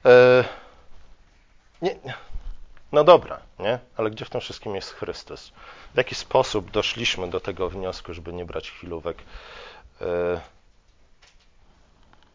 [0.04, 0.44] E,
[1.82, 1.96] nie,
[2.92, 3.78] no dobra, nie?
[3.96, 5.52] Ale gdzie w tym wszystkim jest Chrystus?
[5.94, 9.18] W jaki sposób doszliśmy do tego wniosku, żeby nie brać chwilówek
[10.00, 10.40] yy,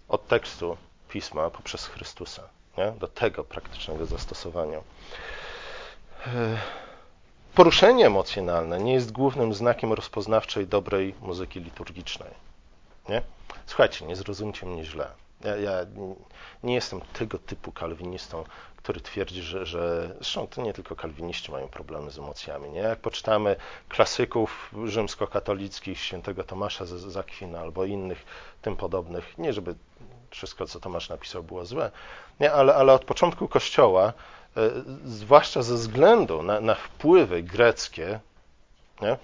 [0.09, 0.77] od tekstu
[1.09, 2.43] pisma poprzez Chrystusa,
[2.77, 2.91] nie?
[2.91, 4.77] Do tego praktycznego zastosowania.
[6.25, 6.31] Yy,
[7.55, 12.31] poruszenie emocjonalne nie jest głównym znakiem rozpoznawczej dobrej muzyki liturgicznej.
[13.09, 13.21] Nie?
[13.65, 15.20] Słuchajcie, nie zrozumcie mnie źle.
[15.43, 15.85] Ja, ja
[16.63, 18.43] nie jestem tego typu kalwinistą,
[18.77, 22.69] który twierdzi, że, że zresztą to nie tylko kalwiniści mają problemy z emocjami.
[22.69, 22.79] Nie?
[22.79, 23.55] Jak poczytamy
[23.89, 28.25] klasyków rzymskokatolickich, świętego Tomasza z Akwina albo innych
[28.61, 29.75] tym podobnych, nie żeby
[30.29, 31.91] wszystko, co Tomasz napisał, było złe,
[32.39, 32.51] nie?
[32.51, 34.13] Ale, ale od początku Kościoła,
[34.57, 34.69] e,
[35.05, 38.19] zwłaszcza ze względu na, na wpływy greckie,
[39.01, 39.17] nie?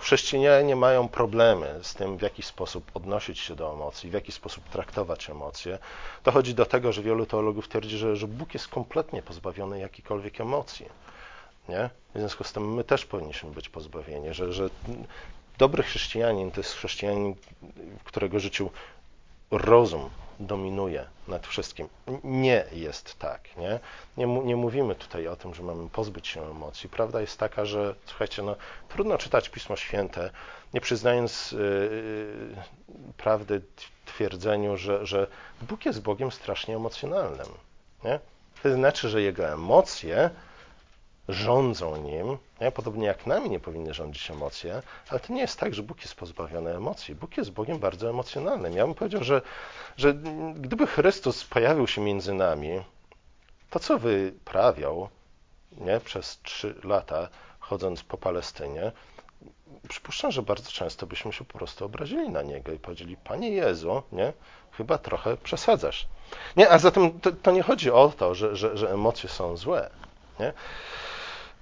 [0.00, 4.68] Chrześcijanie mają problemy z tym, w jaki sposób odnosić się do emocji, w jaki sposób
[4.68, 5.78] traktować emocje.
[6.24, 10.86] Dochodzi do tego, że wielu teologów twierdzi, że, że Bóg jest kompletnie pozbawiony jakiejkolwiek emocji.
[11.68, 11.90] Nie?
[12.14, 14.70] W związku z tym my też powinniśmy być pozbawieni, że, że
[15.58, 17.34] dobry chrześcijanin to jest chrześcijanin,
[17.98, 18.70] w którego życiu
[19.50, 21.88] rozum dominuje nad wszystkim.
[22.24, 23.56] Nie jest tak.
[23.56, 23.80] Nie?
[24.16, 26.88] Nie, nie mówimy tutaj o tym, że mamy pozbyć się emocji.
[26.88, 28.56] Prawda jest taka, że słuchajcie, no,
[28.88, 30.30] trudno czytać Pismo Święte,
[30.74, 32.56] nie przyznając yy,
[33.16, 33.62] prawdy
[34.06, 35.26] twierdzeniu, że, że
[35.62, 37.48] Bóg jest Bogiem strasznie emocjonalnym.
[38.04, 38.20] Nie?
[38.62, 40.30] To znaczy, że jego emocje
[41.32, 42.72] rządzą nim, nie?
[42.72, 46.14] podobnie jak nami nie powinny rządzić emocje, ale to nie jest tak, że Bóg jest
[46.14, 47.14] pozbawiony emocji.
[47.14, 48.72] Bóg jest Bogiem bardzo emocjonalnym.
[48.72, 49.42] Ja bym powiedział, że,
[49.96, 50.14] że
[50.54, 52.80] gdyby Chrystus pojawił się między nami,
[53.70, 55.08] to co wyprawiał
[55.72, 56.00] nie?
[56.00, 57.28] przez trzy lata,
[57.60, 58.92] chodząc po Palestynie,
[59.88, 64.02] przypuszczam, że bardzo często byśmy się po prostu obrazili na niego i powiedzieli, Panie Jezu,
[64.12, 64.32] nie?
[64.72, 66.08] chyba trochę przesadzasz.
[66.56, 69.90] Nie, a zatem to, to nie chodzi o to, że, że, że emocje są złe.
[70.40, 70.52] Nie?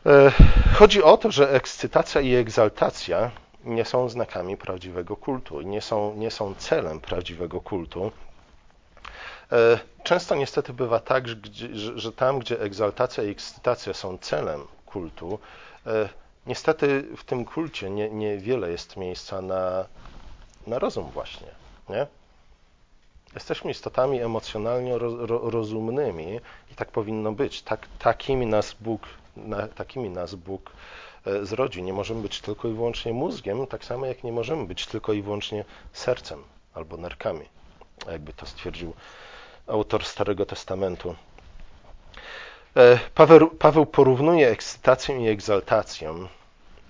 [0.09, 0.33] E,
[0.75, 3.31] chodzi o to, że ekscytacja i egzaltacja
[3.64, 8.12] nie są znakami prawdziwego kultu i nie są, nie są celem prawdziwego kultu.
[9.53, 11.25] E, często niestety bywa tak,
[11.97, 15.38] że, tam, gdzie egzaltacja i ekscytacja są celem kultu,
[15.87, 16.09] e,
[16.47, 19.85] niestety w tym kulcie nie, niewiele jest miejsca na,
[20.66, 21.49] na rozum właśnie.
[21.88, 22.07] Nie?
[23.35, 26.40] Jesteśmy istotami emocjonalnie ro, ro, rozumnymi
[26.73, 27.62] i tak powinno być.
[27.62, 29.01] Tak, takimi, nas Bóg,
[29.44, 30.72] na, takimi nas Bóg
[31.27, 31.83] e, zrodzi.
[31.83, 35.22] Nie możemy być tylko i wyłącznie mózgiem, tak samo jak nie możemy być tylko i
[35.22, 37.48] wyłącznie sercem albo nerkami,
[38.11, 38.94] jakby to stwierdził
[39.66, 41.14] autor Starego Testamentu.
[42.77, 46.14] E, Paweł, Paweł porównuje ekscytację i egzaltację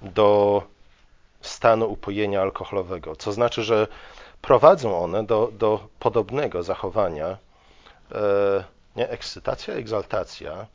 [0.02, 0.62] do
[1.40, 3.86] stanu upojenia alkoholowego, co znaczy, że
[4.42, 7.26] prowadzą one do, do podobnego zachowania.
[8.12, 8.64] E,
[8.96, 10.66] nie, ekscytacja, egzaltacja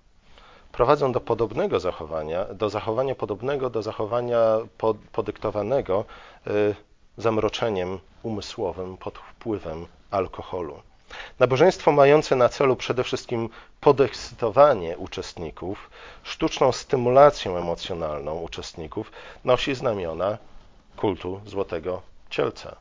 [0.73, 4.39] prowadzą do podobnego zachowania, do zachowania podobnego do zachowania
[4.77, 6.05] pod, podyktowanego
[6.47, 6.51] e,
[7.17, 10.81] zamroczeniem umysłowym pod wpływem alkoholu.
[11.39, 13.49] Nabożeństwo mające na celu przede wszystkim
[13.81, 15.89] podekscytowanie uczestników,
[16.23, 19.11] sztuczną stymulację emocjonalną uczestników,
[19.45, 20.37] nosi znamiona
[20.97, 22.75] kultu Złotego Cielca.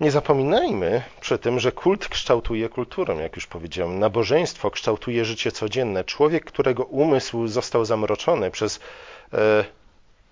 [0.00, 3.98] Nie zapominajmy przy tym, że kult kształtuje kulturę, jak już powiedziałem.
[3.98, 6.04] Nabożeństwo kształtuje życie codzienne.
[6.04, 8.80] Człowiek, którego umysł został zamroczony przez
[9.32, 9.64] e,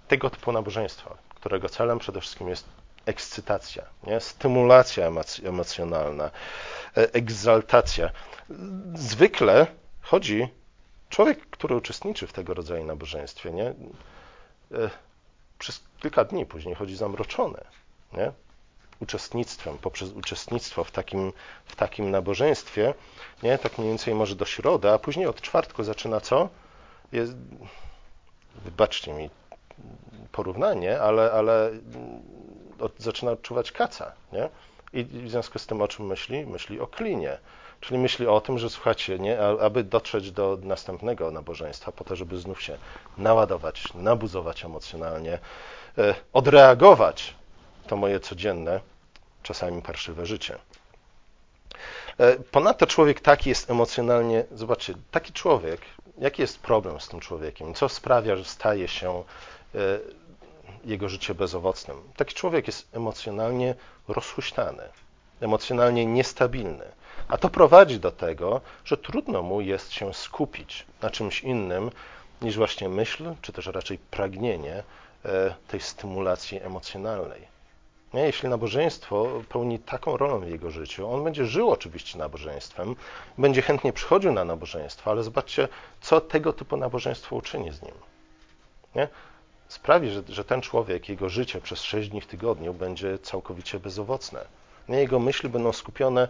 [0.08, 2.68] tego typu nabożeństwa, którego celem przede wszystkim jest
[3.06, 4.20] ekscytacja, nie?
[4.20, 5.10] stymulacja
[5.44, 6.30] emocjonalna,
[6.96, 8.10] e, egzaltacja.
[8.94, 9.66] Zwykle
[10.00, 10.48] chodzi,
[11.10, 13.66] człowiek, który uczestniczy w tego rodzaju nabożeństwie, nie?
[13.68, 14.90] E,
[15.58, 17.60] przez kilka dni później chodzi zamroczony.
[18.12, 18.32] Nie?
[19.02, 21.32] Uczestnictwem, poprzez uczestnictwo w takim,
[21.64, 22.94] w takim nabożeństwie,
[23.42, 23.58] nie?
[23.58, 26.48] tak mniej więcej może do środy, a później od czwartku zaczyna co?
[27.12, 27.32] Jest,
[28.64, 29.30] wybaczcie mi
[30.32, 31.70] porównanie, ale, ale
[32.80, 34.48] od, zaczyna odczuwać kaca, nie?
[34.92, 36.46] I w związku z tym o czym myśli?
[36.46, 37.38] Myśli o klinie.
[37.80, 42.36] Czyli myśli o tym, że słuchajcie, nie, aby dotrzeć do następnego nabożeństwa, po to, żeby
[42.36, 42.78] znów się
[43.18, 45.38] naładować, nabuzować emocjonalnie,
[45.98, 47.34] e, odreagować
[47.86, 48.80] to moje codzienne,
[49.42, 50.58] czasami parszywe życie.
[52.18, 55.80] E, ponadto człowiek taki jest emocjonalnie, zobaczcie, taki człowiek,
[56.18, 57.74] jaki jest problem z tym człowiekiem?
[57.74, 59.24] Co sprawia, że staje się
[59.74, 59.78] e,
[60.84, 61.96] jego życie bezowocnym?
[62.16, 63.74] Taki człowiek jest emocjonalnie
[64.08, 64.82] rozhuśtany,
[65.40, 66.84] emocjonalnie niestabilny.
[67.28, 71.90] A to prowadzi do tego, że trudno mu jest się skupić na czymś innym
[72.42, 74.82] niż właśnie myśl, czy też raczej pragnienie
[75.24, 77.51] e, tej stymulacji emocjonalnej.
[78.14, 78.22] Nie?
[78.22, 82.96] Jeśli nabożeństwo pełni taką rolę w jego życiu, on będzie żył oczywiście nabożeństwem,
[83.38, 85.68] będzie chętnie przychodził na nabożeństwo, ale zobaczcie,
[86.00, 87.94] co tego typu nabożeństwo uczyni z nim.
[88.94, 89.08] Nie?
[89.68, 94.44] Sprawi, że, że ten człowiek, jego życie przez sześć dni w tygodniu będzie całkowicie bezowocne.
[94.88, 94.98] Nie?
[94.98, 96.28] Jego myśli będą skupione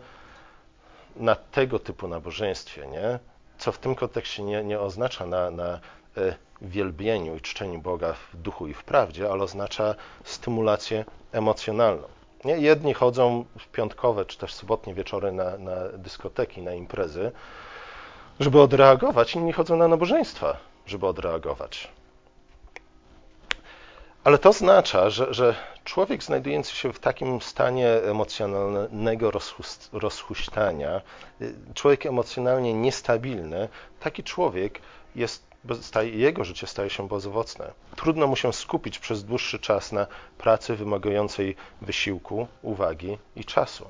[1.16, 3.18] na tego typu nabożeństwie, nie?
[3.59, 5.81] co w tym kontekście nie, nie oznacza na, na
[6.62, 9.94] wielbieniu i czczeniu Boga w duchu i w prawdzie, ale oznacza
[10.25, 12.09] stymulację emocjonalną.
[12.44, 12.59] Nie?
[12.59, 17.33] Jedni chodzą w piątkowe czy też sobotnie wieczory na, na dyskoteki, na imprezy,
[18.40, 21.88] żeby odreagować, inni chodzą na nabożeństwa, żeby odreagować.
[24.25, 29.33] Ale to oznacza, że, że człowiek znajdujący się w takim stanie emocjonalnego
[29.92, 31.01] rozhuśtania,
[31.40, 33.68] y, człowiek emocjonalnie niestabilny,
[34.01, 34.81] taki człowiek
[35.16, 35.52] jest
[36.03, 37.72] jego życie staje się bezowocne.
[37.96, 40.07] Trudno mu się skupić przez dłuższy czas na
[40.38, 43.87] pracy wymagającej wysiłku, uwagi i czasu.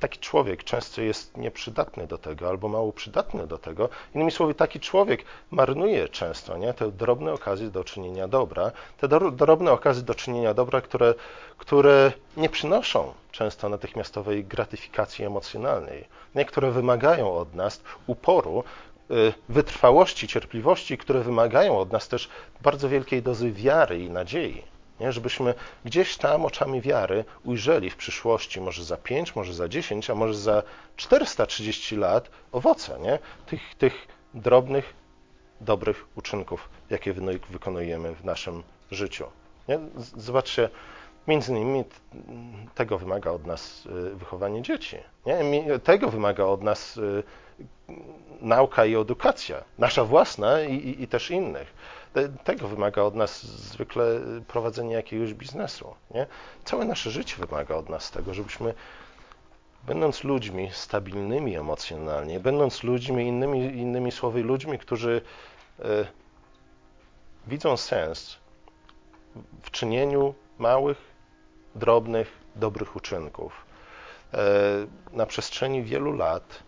[0.00, 3.88] Taki człowiek często jest nieprzydatny do tego albo mało przydatny do tego.
[4.14, 6.74] Innymi słowy, taki człowiek marnuje często nie?
[6.74, 11.14] te drobne okazje do czynienia dobra, te drobne okazje do czynienia dobra, które,
[11.58, 16.04] które nie przynoszą często natychmiastowej gratyfikacji emocjonalnej,
[16.34, 18.64] niektóre wymagają od nas uporu,
[19.48, 22.28] wytrwałości, cierpliwości, które wymagają od nas też
[22.60, 24.62] bardzo wielkiej dozy wiary i nadziei.
[25.00, 25.12] Nie?
[25.12, 30.14] Żebyśmy gdzieś tam oczami wiary ujrzeli w przyszłości, może za 5, może za 10, a
[30.14, 30.62] może za
[30.96, 33.18] 430 lat owoce nie?
[33.46, 34.94] Tych, tych drobnych,
[35.60, 37.14] dobrych uczynków, jakie
[37.50, 39.26] wykonujemy w naszym życiu.
[39.68, 39.78] Nie?
[40.16, 40.68] Zobaczcie,
[41.28, 41.84] między innymi
[42.74, 44.96] tego wymaga od nas y, wychowanie dzieci.
[45.26, 45.40] Nie?
[45.78, 47.22] Tego wymaga od nas y,
[48.40, 51.74] nauka i edukacja, nasza własna i, i, i też innych.
[52.44, 54.04] Tego wymaga od nas zwykle
[54.48, 55.94] prowadzenie jakiegoś biznesu.
[56.10, 56.26] Nie?
[56.64, 58.74] Całe nasze życie wymaga od nas tego, żebyśmy,
[59.86, 65.22] będąc ludźmi stabilnymi emocjonalnie, będąc ludźmi, innymi, innymi słowy, ludźmi, którzy
[65.78, 65.84] e,
[67.46, 68.36] widzą sens
[69.62, 70.98] w czynieniu małych,
[71.74, 73.70] drobnych, dobrych uczynków,
[75.12, 76.62] na przestrzeni wielu lat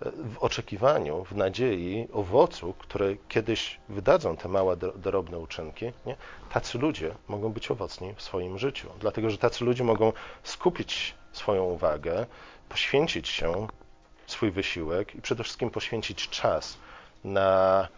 [0.00, 6.16] w oczekiwaniu, w nadziei owocu, które kiedyś wydadzą te małe, drobne uczynki, nie?
[6.50, 8.88] tacy ludzie mogą być owocni w swoim życiu.
[9.00, 12.26] Dlatego, że tacy ludzie mogą skupić swoją uwagę,
[12.68, 13.66] poświęcić się,
[14.26, 16.78] swój wysiłek i przede wszystkim poświęcić czas
[17.24, 17.88] na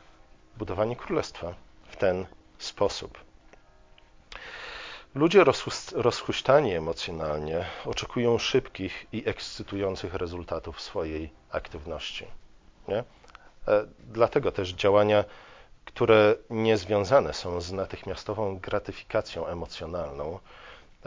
[0.58, 1.54] budowanie królestwa
[1.88, 2.26] w ten
[2.58, 3.29] sposób.
[5.14, 5.44] Ludzie
[5.92, 12.26] rozhuśtani emocjonalnie oczekują szybkich i ekscytujących rezultatów swojej aktywności.
[12.88, 13.04] Nie?
[13.68, 15.24] E, dlatego też działania,
[15.84, 20.38] które nie związane są z natychmiastową gratyfikacją emocjonalną,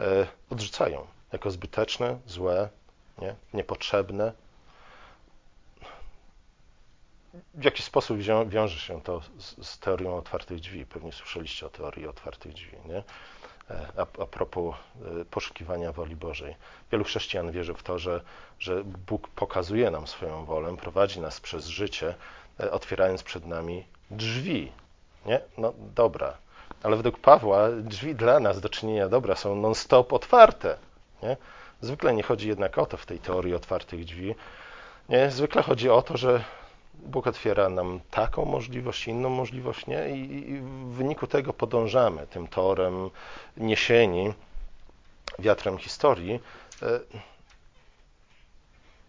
[0.00, 2.68] e, odrzucają jako zbyteczne, złe,
[3.18, 3.34] nie?
[3.54, 4.32] niepotrzebne.
[7.54, 10.86] W jaki sposób wiąże się to z, z teorią otwartych drzwi?
[10.86, 12.76] Pewnie słyszeliście o teorii otwartych drzwi.
[12.84, 13.02] Nie?
[13.70, 14.74] E, a, a propos
[15.20, 16.54] e, poszukiwania woli Bożej.
[16.92, 18.20] Wielu chrześcijan wierzy w to, że,
[18.58, 22.14] że Bóg pokazuje nam swoją wolę, prowadzi nas przez życie,
[22.60, 24.72] e, otwierając przed nami drzwi.
[25.26, 25.40] Nie?
[25.58, 26.34] No dobra.
[26.82, 30.76] Ale według Pawła drzwi dla nas do czynienia dobra są non-stop otwarte.
[31.22, 31.36] Nie?
[31.80, 34.34] Zwykle nie chodzi jednak o to w tej teorii otwartych drzwi.
[35.08, 35.30] Nie?
[35.30, 36.44] Zwykle chodzi o to, że
[37.02, 40.08] Bóg otwiera nam taką możliwość, inną możliwość, nie?
[40.16, 43.10] I, w wyniku tego podążamy tym torem
[43.56, 44.32] niesieni
[45.38, 46.40] wiatrem historii.
[46.82, 47.00] E,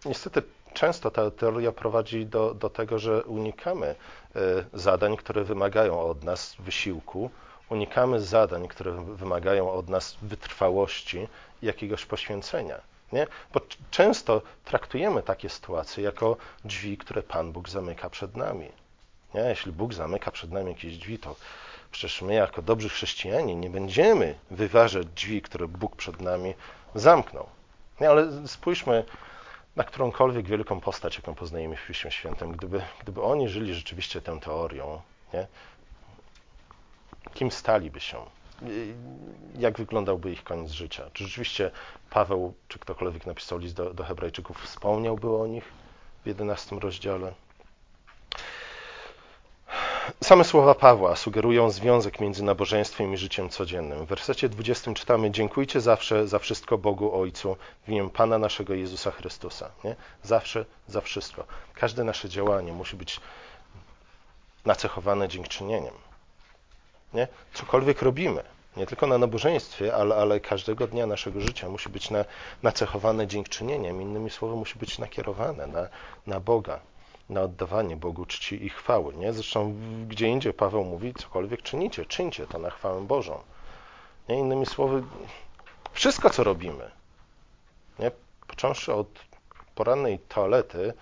[0.05, 0.41] niestety
[0.73, 3.95] często ta teoria prowadzi do, do tego, że unikamy e,
[4.73, 7.29] zadań, które wymagają od nas wysiłku,
[7.69, 11.27] unikamy zadań, które wymagają od nas wytrwałości
[11.61, 12.81] jakiegoś poświęcenia.
[13.11, 13.27] Nie?
[13.53, 18.71] Bo często traktujemy takie sytuacje jako drzwi, które Pan Bóg zamyka przed nami.
[19.33, 19.41] Nie?
[19.41, 21.35] Jeśli Bóg zamyka przed nami jakieś drzwi, to
[21.91, 26.53] przecież my jako dobrzy chrześcijanie nie będziemy wyważać drzwi, które Bóg przed nami
[26.95, 27.47] zamknął.
[28.01, 28.09] Nie?
[28.09, 29.03] Ale spójrzmy
[29.75, 32.51] na którąkolwiek wielką postać, jaką poznajemy w Piśmie Świętym.
[32.51, 35.01] Gdyby, gdyby oni żyli rzeczywiście tę teorią,
[35.33, 35.47] nie?
[37.33, 38.17] kim staliby się?
[39.57, 41.09] Jak wyglądałby ich koniec życia.
[41.13, 41.71] Czy rzeczywiście
[42.09, 45.63] Paweł, czy ktokolwiek napisał list do, do Hebrajczyków, wspomniałby o nich
[46.23, 47.33] w 11 rozdziale?
[50.23, 54.05] Same słowa Pawła sugerują związek między nabożeństwem i życiem codziennym.
[54.05, 59.11] W wersecie 20 czytamy: Dziękujcie zawsze za wszystko Bogu Ojcu w imię Pana naszego Jezusa
[59.11, 59.71] Chrystusa.
[59.83, 59.95] Nie?
[60.23, 61.45] Zawsze za wszystko.
[61.73, 63.19] Każde nasze działanie musi być
[64.65, 65.93] nacechowane dziękczynieniem.
[67.15, 67.27] Nie?
[67.53, 68.43] Cokolwiek robimy,
[68.77, 72.25] nie tylko na nabożeństwie, ale, ale każdego dnia naszego życia musi być na,
[72.63, 74.01] nacechowane dziękczynieniem.
[74.01, 75.87] Innymi słowy, musi być nakierowane na,
[76.27, 76.79] na Boga,
[77.29, 79.13] na oddawanie Bogu czci i chwały.
[79.13, 79.33] Nie?
[79.33, 79.75] Zresztą
[80.07, 83.39] gdzie indziej Paweł mówi, cokolwiek czynicie, czyńcie to na chwałę Bożą.
[84.29, 84.39] Nie?
[84.39, 85.03] Innymi słowy,
[85.91, 86.91] wszystko, co robimy,
[87.99, 88.11] nie?
[88.47, 89.07] począwszy od
[89.75, 90.93] porannej toalety,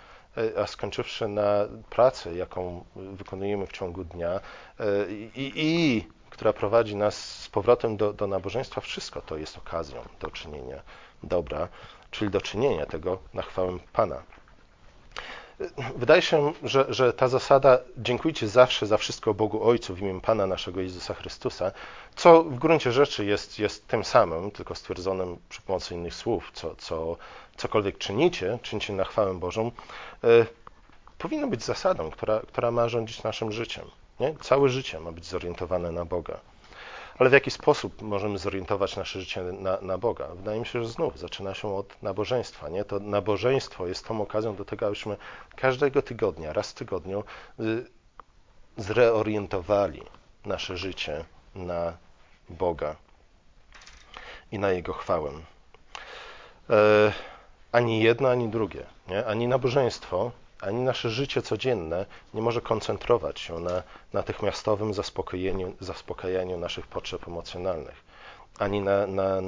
[0.58, 4.42] a skończywszy na pracy, jaką wykonujemy w ciągu dnia e,
[5.36, 10.32] i, i która prowadzi nas z powrotem do, do nabożeństwa, wszystko to jest okazją do
[10.32, 10.82] czynienia
[11.24, 11.68] dobra,
[12.12, 14.24] czyli do czynienia tego na chwałę Pana.
[15.96, 20.48] Wydaje się, że, że, ta zasada dziękujcie zawsze za wszystko Bogu Ojcu w imię Pana
[20.48, 21.72] naszego Jezusa Chrystusa,
[22.16, 26.76] co w gruncie rzeczy jest, jest tym samym, tylko stwierdzonym przy pomocy innych słów, co,
[26.76, 27.18] co
[27.58, 29.72] cokolwiek czynicie, czyńcie na chwałę Bożą,
[30.24, 30.46] y,
[31.18, 33.86] powinno być zasadą, która, która ma rządzić naszym życiem.
[34.20, 34.36] Nie?
[34.42, 36.40] Całe życie ma być zorientowane na Boga.
[37.20, 40.28] Ale w jaki sposób możemy zorientować nasze życie na, na, Boga?
[40.28, 42.70] Wydaje mi się, że znów zaczyna się od nabożeństwa.
[42.70, 42.86] Nie?
[42.86, 45.18] To nabożeństwo jest tą okazją do tego, abyśmy
[45.56, 47.24] każdego tygodnia, raz w tygodniu
[47.60, 47.86] y,
[48.78, 50.04] zreorientowali
[50.46, 51.98] nasze życie na
[52.50, 52.96] Boga
[54.52, 55.32] i na Jego chwałę.
[56.70, 57.14] E,
[57.72, 58.86] ani jedno, ani drugie.
[59.08, 59.26] Nie?
[59.26, 60.32] Ani nabożeństwo,
[60.64, 63.84] ani nasze życie codzienne nie może koncentrować się na
[64.14, 68.04] natychmiastowym zaspokojeniu, zaspokajaniu naszych potrzeb emocjonalnych,
[68.60, 69.42] ani na, na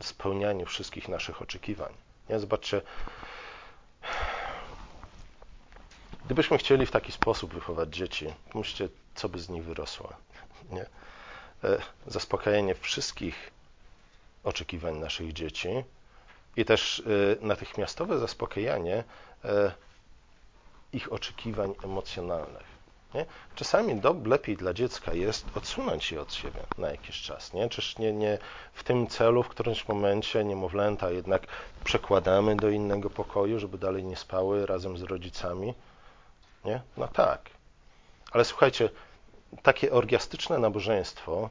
[0.00, 1.92] spełnianiu wszystkich naszych oczekiwań.
[2.36, 2.82] Zobaczcie,
[6.24, 10.12] gdybyśmy chcieli w taki sposób wychować dzieci, pomyślcie, co by z nich wyrosło.
[10.70, 10.86] Nie?
[11.64, 13.50] E, zaspokajanie wszystkich
[14.44, 15.68] oczekiwań naszych dzieci
[16.56, 17.02] i też
[17.40, 19.04] e, natychmiastowe zaspokajanie
[19.44, 19.72] e,
[20.92, 22.72] ich oczekiwań emocjonalnych.
[23.14, 23.26] Nie?
[23.54, 27.52] Czasami do, lepiej dla dziecka jest odsunąć je od siebie na jakiś czas.
[27.52, 27.68] Nie?
[27.68, 28.38] Czyż nie, nie
[28.72, 31.46] w tym celu w którymś momencie niemowlęta jednak
[31.84, 35.74] przekładamy do innego pokoju, żeby dalej nie spały razem z rodzicami?
[36.64, 36.80] Nie?
[36.96, 37.50] No tak.
[38.32, 38.88] Ale słuchajcie,
[39.62, 41.50] takie orgiastyczne nabożeństwo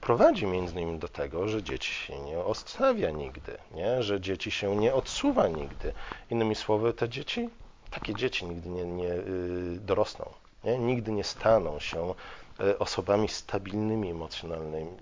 [0.00, 4.02] prowadzi między innymi do tego, że dzieci się nie odstawia nigdy, nie?
[4.02, 5.92] że dzieci się nie odsuwa nigdy.
[6.30, 7.48] Innymi słowy, te dzieci,
[7.90, 10.30] takie dzieci nigdy nie, nie y, dorosną,
[10.64, 10.78] nie?
[10.78, 12.14] nigdy nie staną się
[12.60, 14.14] y, osobami stabilnymi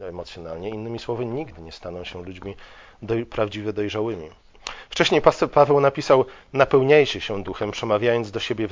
[0.00, 0.70] emocjonalnie.
[0.70, 2.56] Innymi słowy, nigdy nie staną się ludźmi
[3.02, 4.30] doj, prawdziwie dojrzałymi.
[4.90, 8.68] Wcześniej pastor Paweł napisał: Napełniajcie się duchem, przemawiając do siebie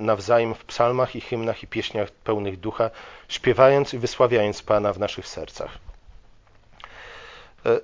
[0.00, 2.90] nawzajem w psalmach i hymnach i pieśniach pełnych ducha,
[3.28, 5.78] śpiewając i wysławiając Pana w naszych sercach.
[7.66, 7.80] E,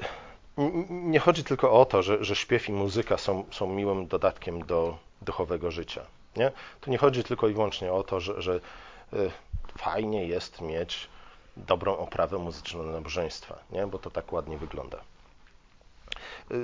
[0.91, 4.99] nie chodzi tylko o to, że, że śpiew i muzyka są, są miłym dodatkiem do
[5.23, 6.07] duchowego życia.
[6.37, 6.53] Nie?
[6.81, 8.55] To nie chodzi tylko i wyłącznie o to, że, że
[9.13, 9.17] e,
[9.79, 11.09] fajnie jest mieć
[11.57, 13.87] dobrą oprawę muzyczną nabożeństwa, nie?
[13.87, 14.99] bo to tak ładnie wygląda.
[16.51, 16.55] E,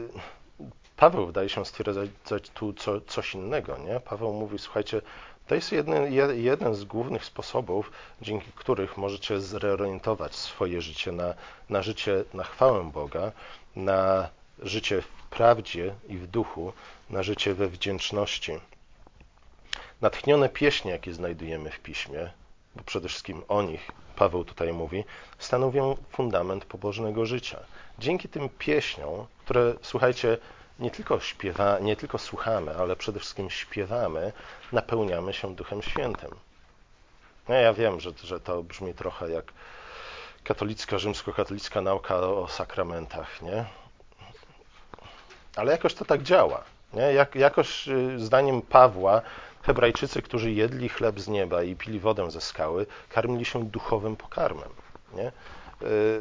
[0.97, 2.11] Paweł wydaje się stwierdzać
[2.55, 3.79] tu co, coś innego.
[3.79, 4.01] Nie?
[4.01, 5.03] Paweł mówi, słuchajcie,
[5.47, 7.93] to jest jeden, jeden z głównych sposobów,
[8.23, 11.35] dzięki których możecie zreorientować swoje życie na,
[11.71, 13.33] na życie, na chwałę Boga,
[13.77, 14.29] na
[14.59, 16.73] życie w prawdzie i w duchu,
[17.11, 18.61] na życie we wdzięczności.
[20.01, 22.31] Natchnione pieśnie, jakie znajdujemy w piśmie,
[22.77, 25.05] bo przede wszystkim o nich Paweł tutaj mówi,
[25.39, 27.61] stanowią fundament pobożnego życia.
[27.99, 30.39] Dzięki tym pieśniom, które, słuchajcie,
[30.79, 34.33] nie tylko śpiewa, nie tylko słuchamy, ale przede wszystkim śpiewamy,
[34.73, 36.31] napełniamy się Duchem Świętym.
[37.49, 39.53] No ja wiem, że, że to brzmi trochę jak
[40.45, 43.65] katolicka, rzymskokatolicka nauka o sakramentach, nie?
[45.57, 46.65] Ale jakoś to tak działa.
[46.95, 47.03] Nie?
[47.03, 49.23] Jak, jakoś y, zdaniem Pawła
[49.63, 54.69] Hebrajczycy, którzy jedli chleb z nieba i pili wodę ze skały, karmili się duchowym pokarmem.
[55.15, 55.33] Nie?
[55.89, 56.21] Y,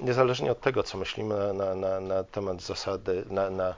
[0.00, 3.74] niezależnie od tego, co myślimy na, na, na temat zasady, na,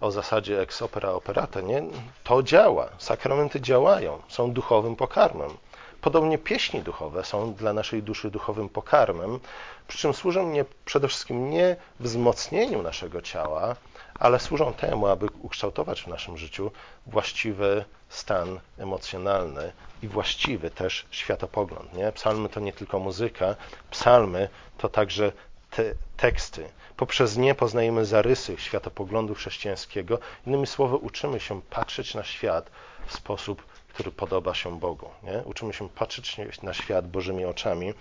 [0.00, 1.82] o zasadzie ex opera operata, nie?
[2.24, 2.88] to działa.
[2.98, 5.50] Sakramenty działają, są duchowym pokarmem.
[6.00, 9.40] Podobnie pieśni duchowe są dla naszej duszy duchowym pokarmem,
[9.88, 13.76] przy czym służą nie, przede wszystkim nie wzmocnieniu naszego ciała,
[14.18, 16.70] ale służą temu, aby ukształtować w naszym życiu
[17.06, 21.92] właściwy stan emocjonalny i właściwy też światopogląd.
[21.94, 22.12] Nie?
[22.12, 23.56] Psalmy to nie tylko muzyka,
[23.90, 24.48] psalmy
[24.78, 25.32] to także
[25.70, 26.68] te teksty.
[26.96, 30.18] Poprzez nie poznajemy zarysy światopoglądu chrześcijańskiego.
[30.46, 32.70] Innymi słowy, uczymy się patrzeć na świat
[33.06, 35.10] w sposób, który podoba się Bogu.
[35.22, 35.42] Nie?
[35.44, 37.94] Uczymy się patrzeć na świat Bożymi oczami.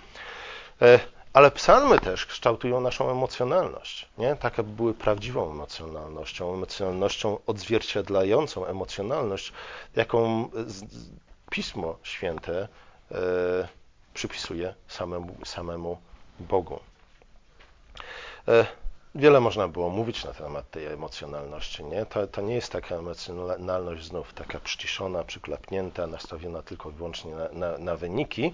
[1.35, 4.35] Ale psalmy też kształtują naszą emocjonalność, nie?
[4.35, 9.53] tak aby były prawdziwą emocjonalnością, emocjonalnością odzwierciedlającą emocjonalność,
[9.95, 10.49] jaką
[11.49, 12.67] Pismo Święte
[13.11, 13.17] e,
[14.13, 15.97] przypisuje samemu, samemu
[16.39, 16.79] Bogu.
[18.47, 18.65] E,
[19.15, 21.83] wiele można było mówić na temat tej emocjonalności.
[21.83, 22.05] Nie?
[22.05, 27.49] To, to nie jest taka emocjonalność znów taka przyciszona, przyklapnięta, nastawiona tylko i wyłącznie na,
[27.51, 28.53] na, na wyniki,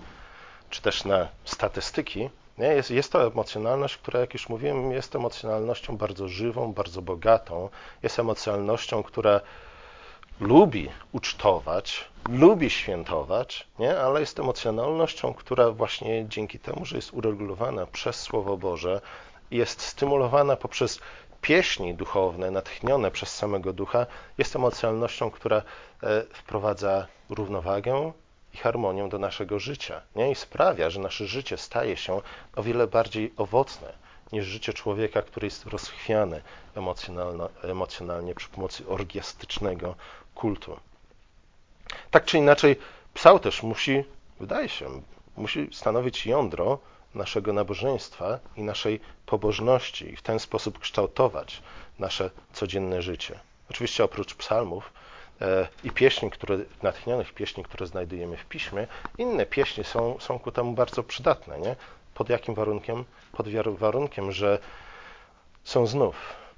[0.70, 2.30] czy też na statystyki,
[2.62, 2.68] nie?
[2.68, 7.70] Jest, jest to emocjonalność, która, jak już mówiłem, jest emocjonalnością bardzo żywą, bardzo bogatą.
[8.04, 9.42] Jest emocjonalnością, która
[10.40, 14.00] lubi ucztować, lubi świętować, nie?
[14.00, 19.02] ale jest emocjonalnością, która właśnie dzięki temu, że jest uregulowana przez Słowo Boże,
[19.52, 21.00] jest stymulowana poprzez
[21.42, 24.06] pieśni duchowne, natchnione przez samego ducha,
[24.38, 25.64] jest emocjonalnością, która e,
[26.34, 28.12] wprowadza równowagę,
[28.54, 30.02] i harmonią do naszego życia.
[30.16, 30.32] Nie?
[30.32, 32.22] I sprawia, że nasze życie staje się
[32.56, 33.94] o wiele bardziej owocne
[34.32, 36.42] niż życie człowieka, który jest rozchwiany
[37.64, 39.96] emocjonalnie przy pomocy orgiastycznego
[40.36, 40.80] kultu.
[42.12, 42.76] Tak czy inaczej,
[43.14, 44.04] psał też musi,
[44.40, 45.02] wydaje się,
[45.38, 46.80] musi stanowić jądro
[47.16, 51.62] naszego nabożeństwa i naszej pobożności i w ten sposób kształtować
[52.00, 53.40] nasze codzienne życie.
[53.70, 54.94] Oczywiście oprócz psalmów
[55.84, 58.88] i pieśni, które, natchnionych pieśni, które znajdujemy w piśmie,
[59.18, 61.60] inne pieśni są, są ku temu bardzo przydatne.
[61.60, 61.76] Nie?
[62.14, 63.06] Pod jakim warunkiem?
[63.32, 64.60] Pod warunkiem, że
[65.64, 66.16] są znów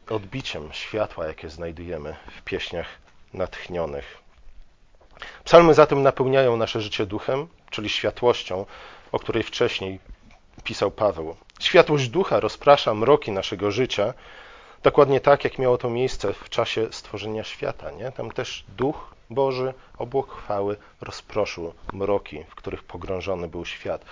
[0.10, 2.88] odbiciem światła, jakie znajdujemy w pieśniach
[3.34, 4.18] natchnionych.
[5.44, 8.66] Psalmy zatem napełniają nasze życie duchem, czyli światłością,
[9.12, 10.00] o której wcześniej
[10.64, 11.36] pisał Paweł.
[11.60, 14.14] Światłość ducha rozprasza mroki naszego życia,
[14.84, 17.92] Dokładnie tak, jak miało to miejsce w czasie stworzenia świata.
[17.92, 18.12] Nie?
[18.12, 24.06] Tam też duch Boży, obłok chwały rozproszył mroki, w których pogrążony był świat.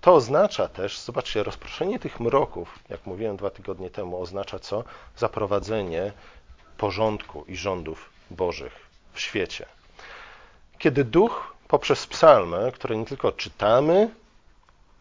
[0.00, 4.84] To oznacza też, zobaczcie, rozproszenie tych mroków, jak mówiłem dwa tygodnie temu, oznacza co?
[5.16, 6.12] Zaprowadzenie
[6.76, 8.72] porządku i rządów Bożych
[9.12, 9.66] w świecie.
[10.78, 14.10] Kiedy duch poprzez psalmy, które nie tylko czytamy,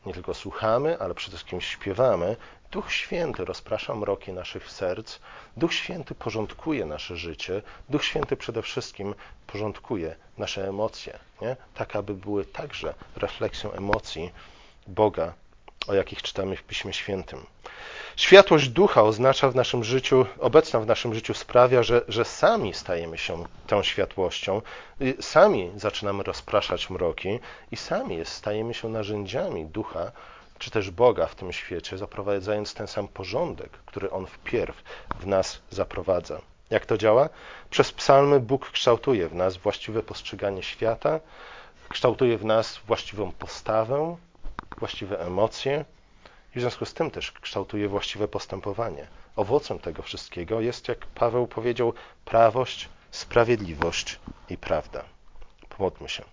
[0.05, 2.35] nie tylko słuchamy, ale przede wszystkim śpiewamy,
[2.71, 5.19] Duch Święty rozprasza mroki naszych serc,
[5.57, 9.15] Duch Święty porządkuje nasze życie, Duch Święty przede wszystkim
[9.47, 11.55] porządkuje nasze emocje, nie?
[11.75, 14.31] tak aby były także refleksją emocji
[14.87, 15.33] Boga
[15.87, 17.45] o jakich czytamy w Piśmie Świętym.
[18.15, 23.17] Światłość ducha oznacza w naszym życiu, obecna w naszym życiu sprawia, że, że sami stajemy
[23.17, 24.61] się tą światłością,
[25.21, 27.39] sami zaczynamy rozpraszać mroki
[27.71, 30.11] i sami stajemy się narzędziami ducha,
[30.59, 34.83] czy też Boga w tym świecie, zaprowadzając ten sam porządek, który On wpierw
[35.19, 36.41] w nas zaprowadza.
[36.69, 37.29] Jak to działa?
[37.69, 41.19] Przez psalmy Bóg kształtuje w nas właściwe postrzeganie świata,
[41.89, 44.17] kształtuje w nas właściwą postawę,
[44.77, 45.85] właściwe emocje
[46.55, 49.07] i w związku z tym też kształtuje właściwe postępowanie.
[49.35, 51.93] Owocem tego wszystkiego jest, jak Paweł powiedział,
[52.25, 55.03] prawość, sprawiedliwość i prawda.
[55.69, 56.25] Pomódlmy się.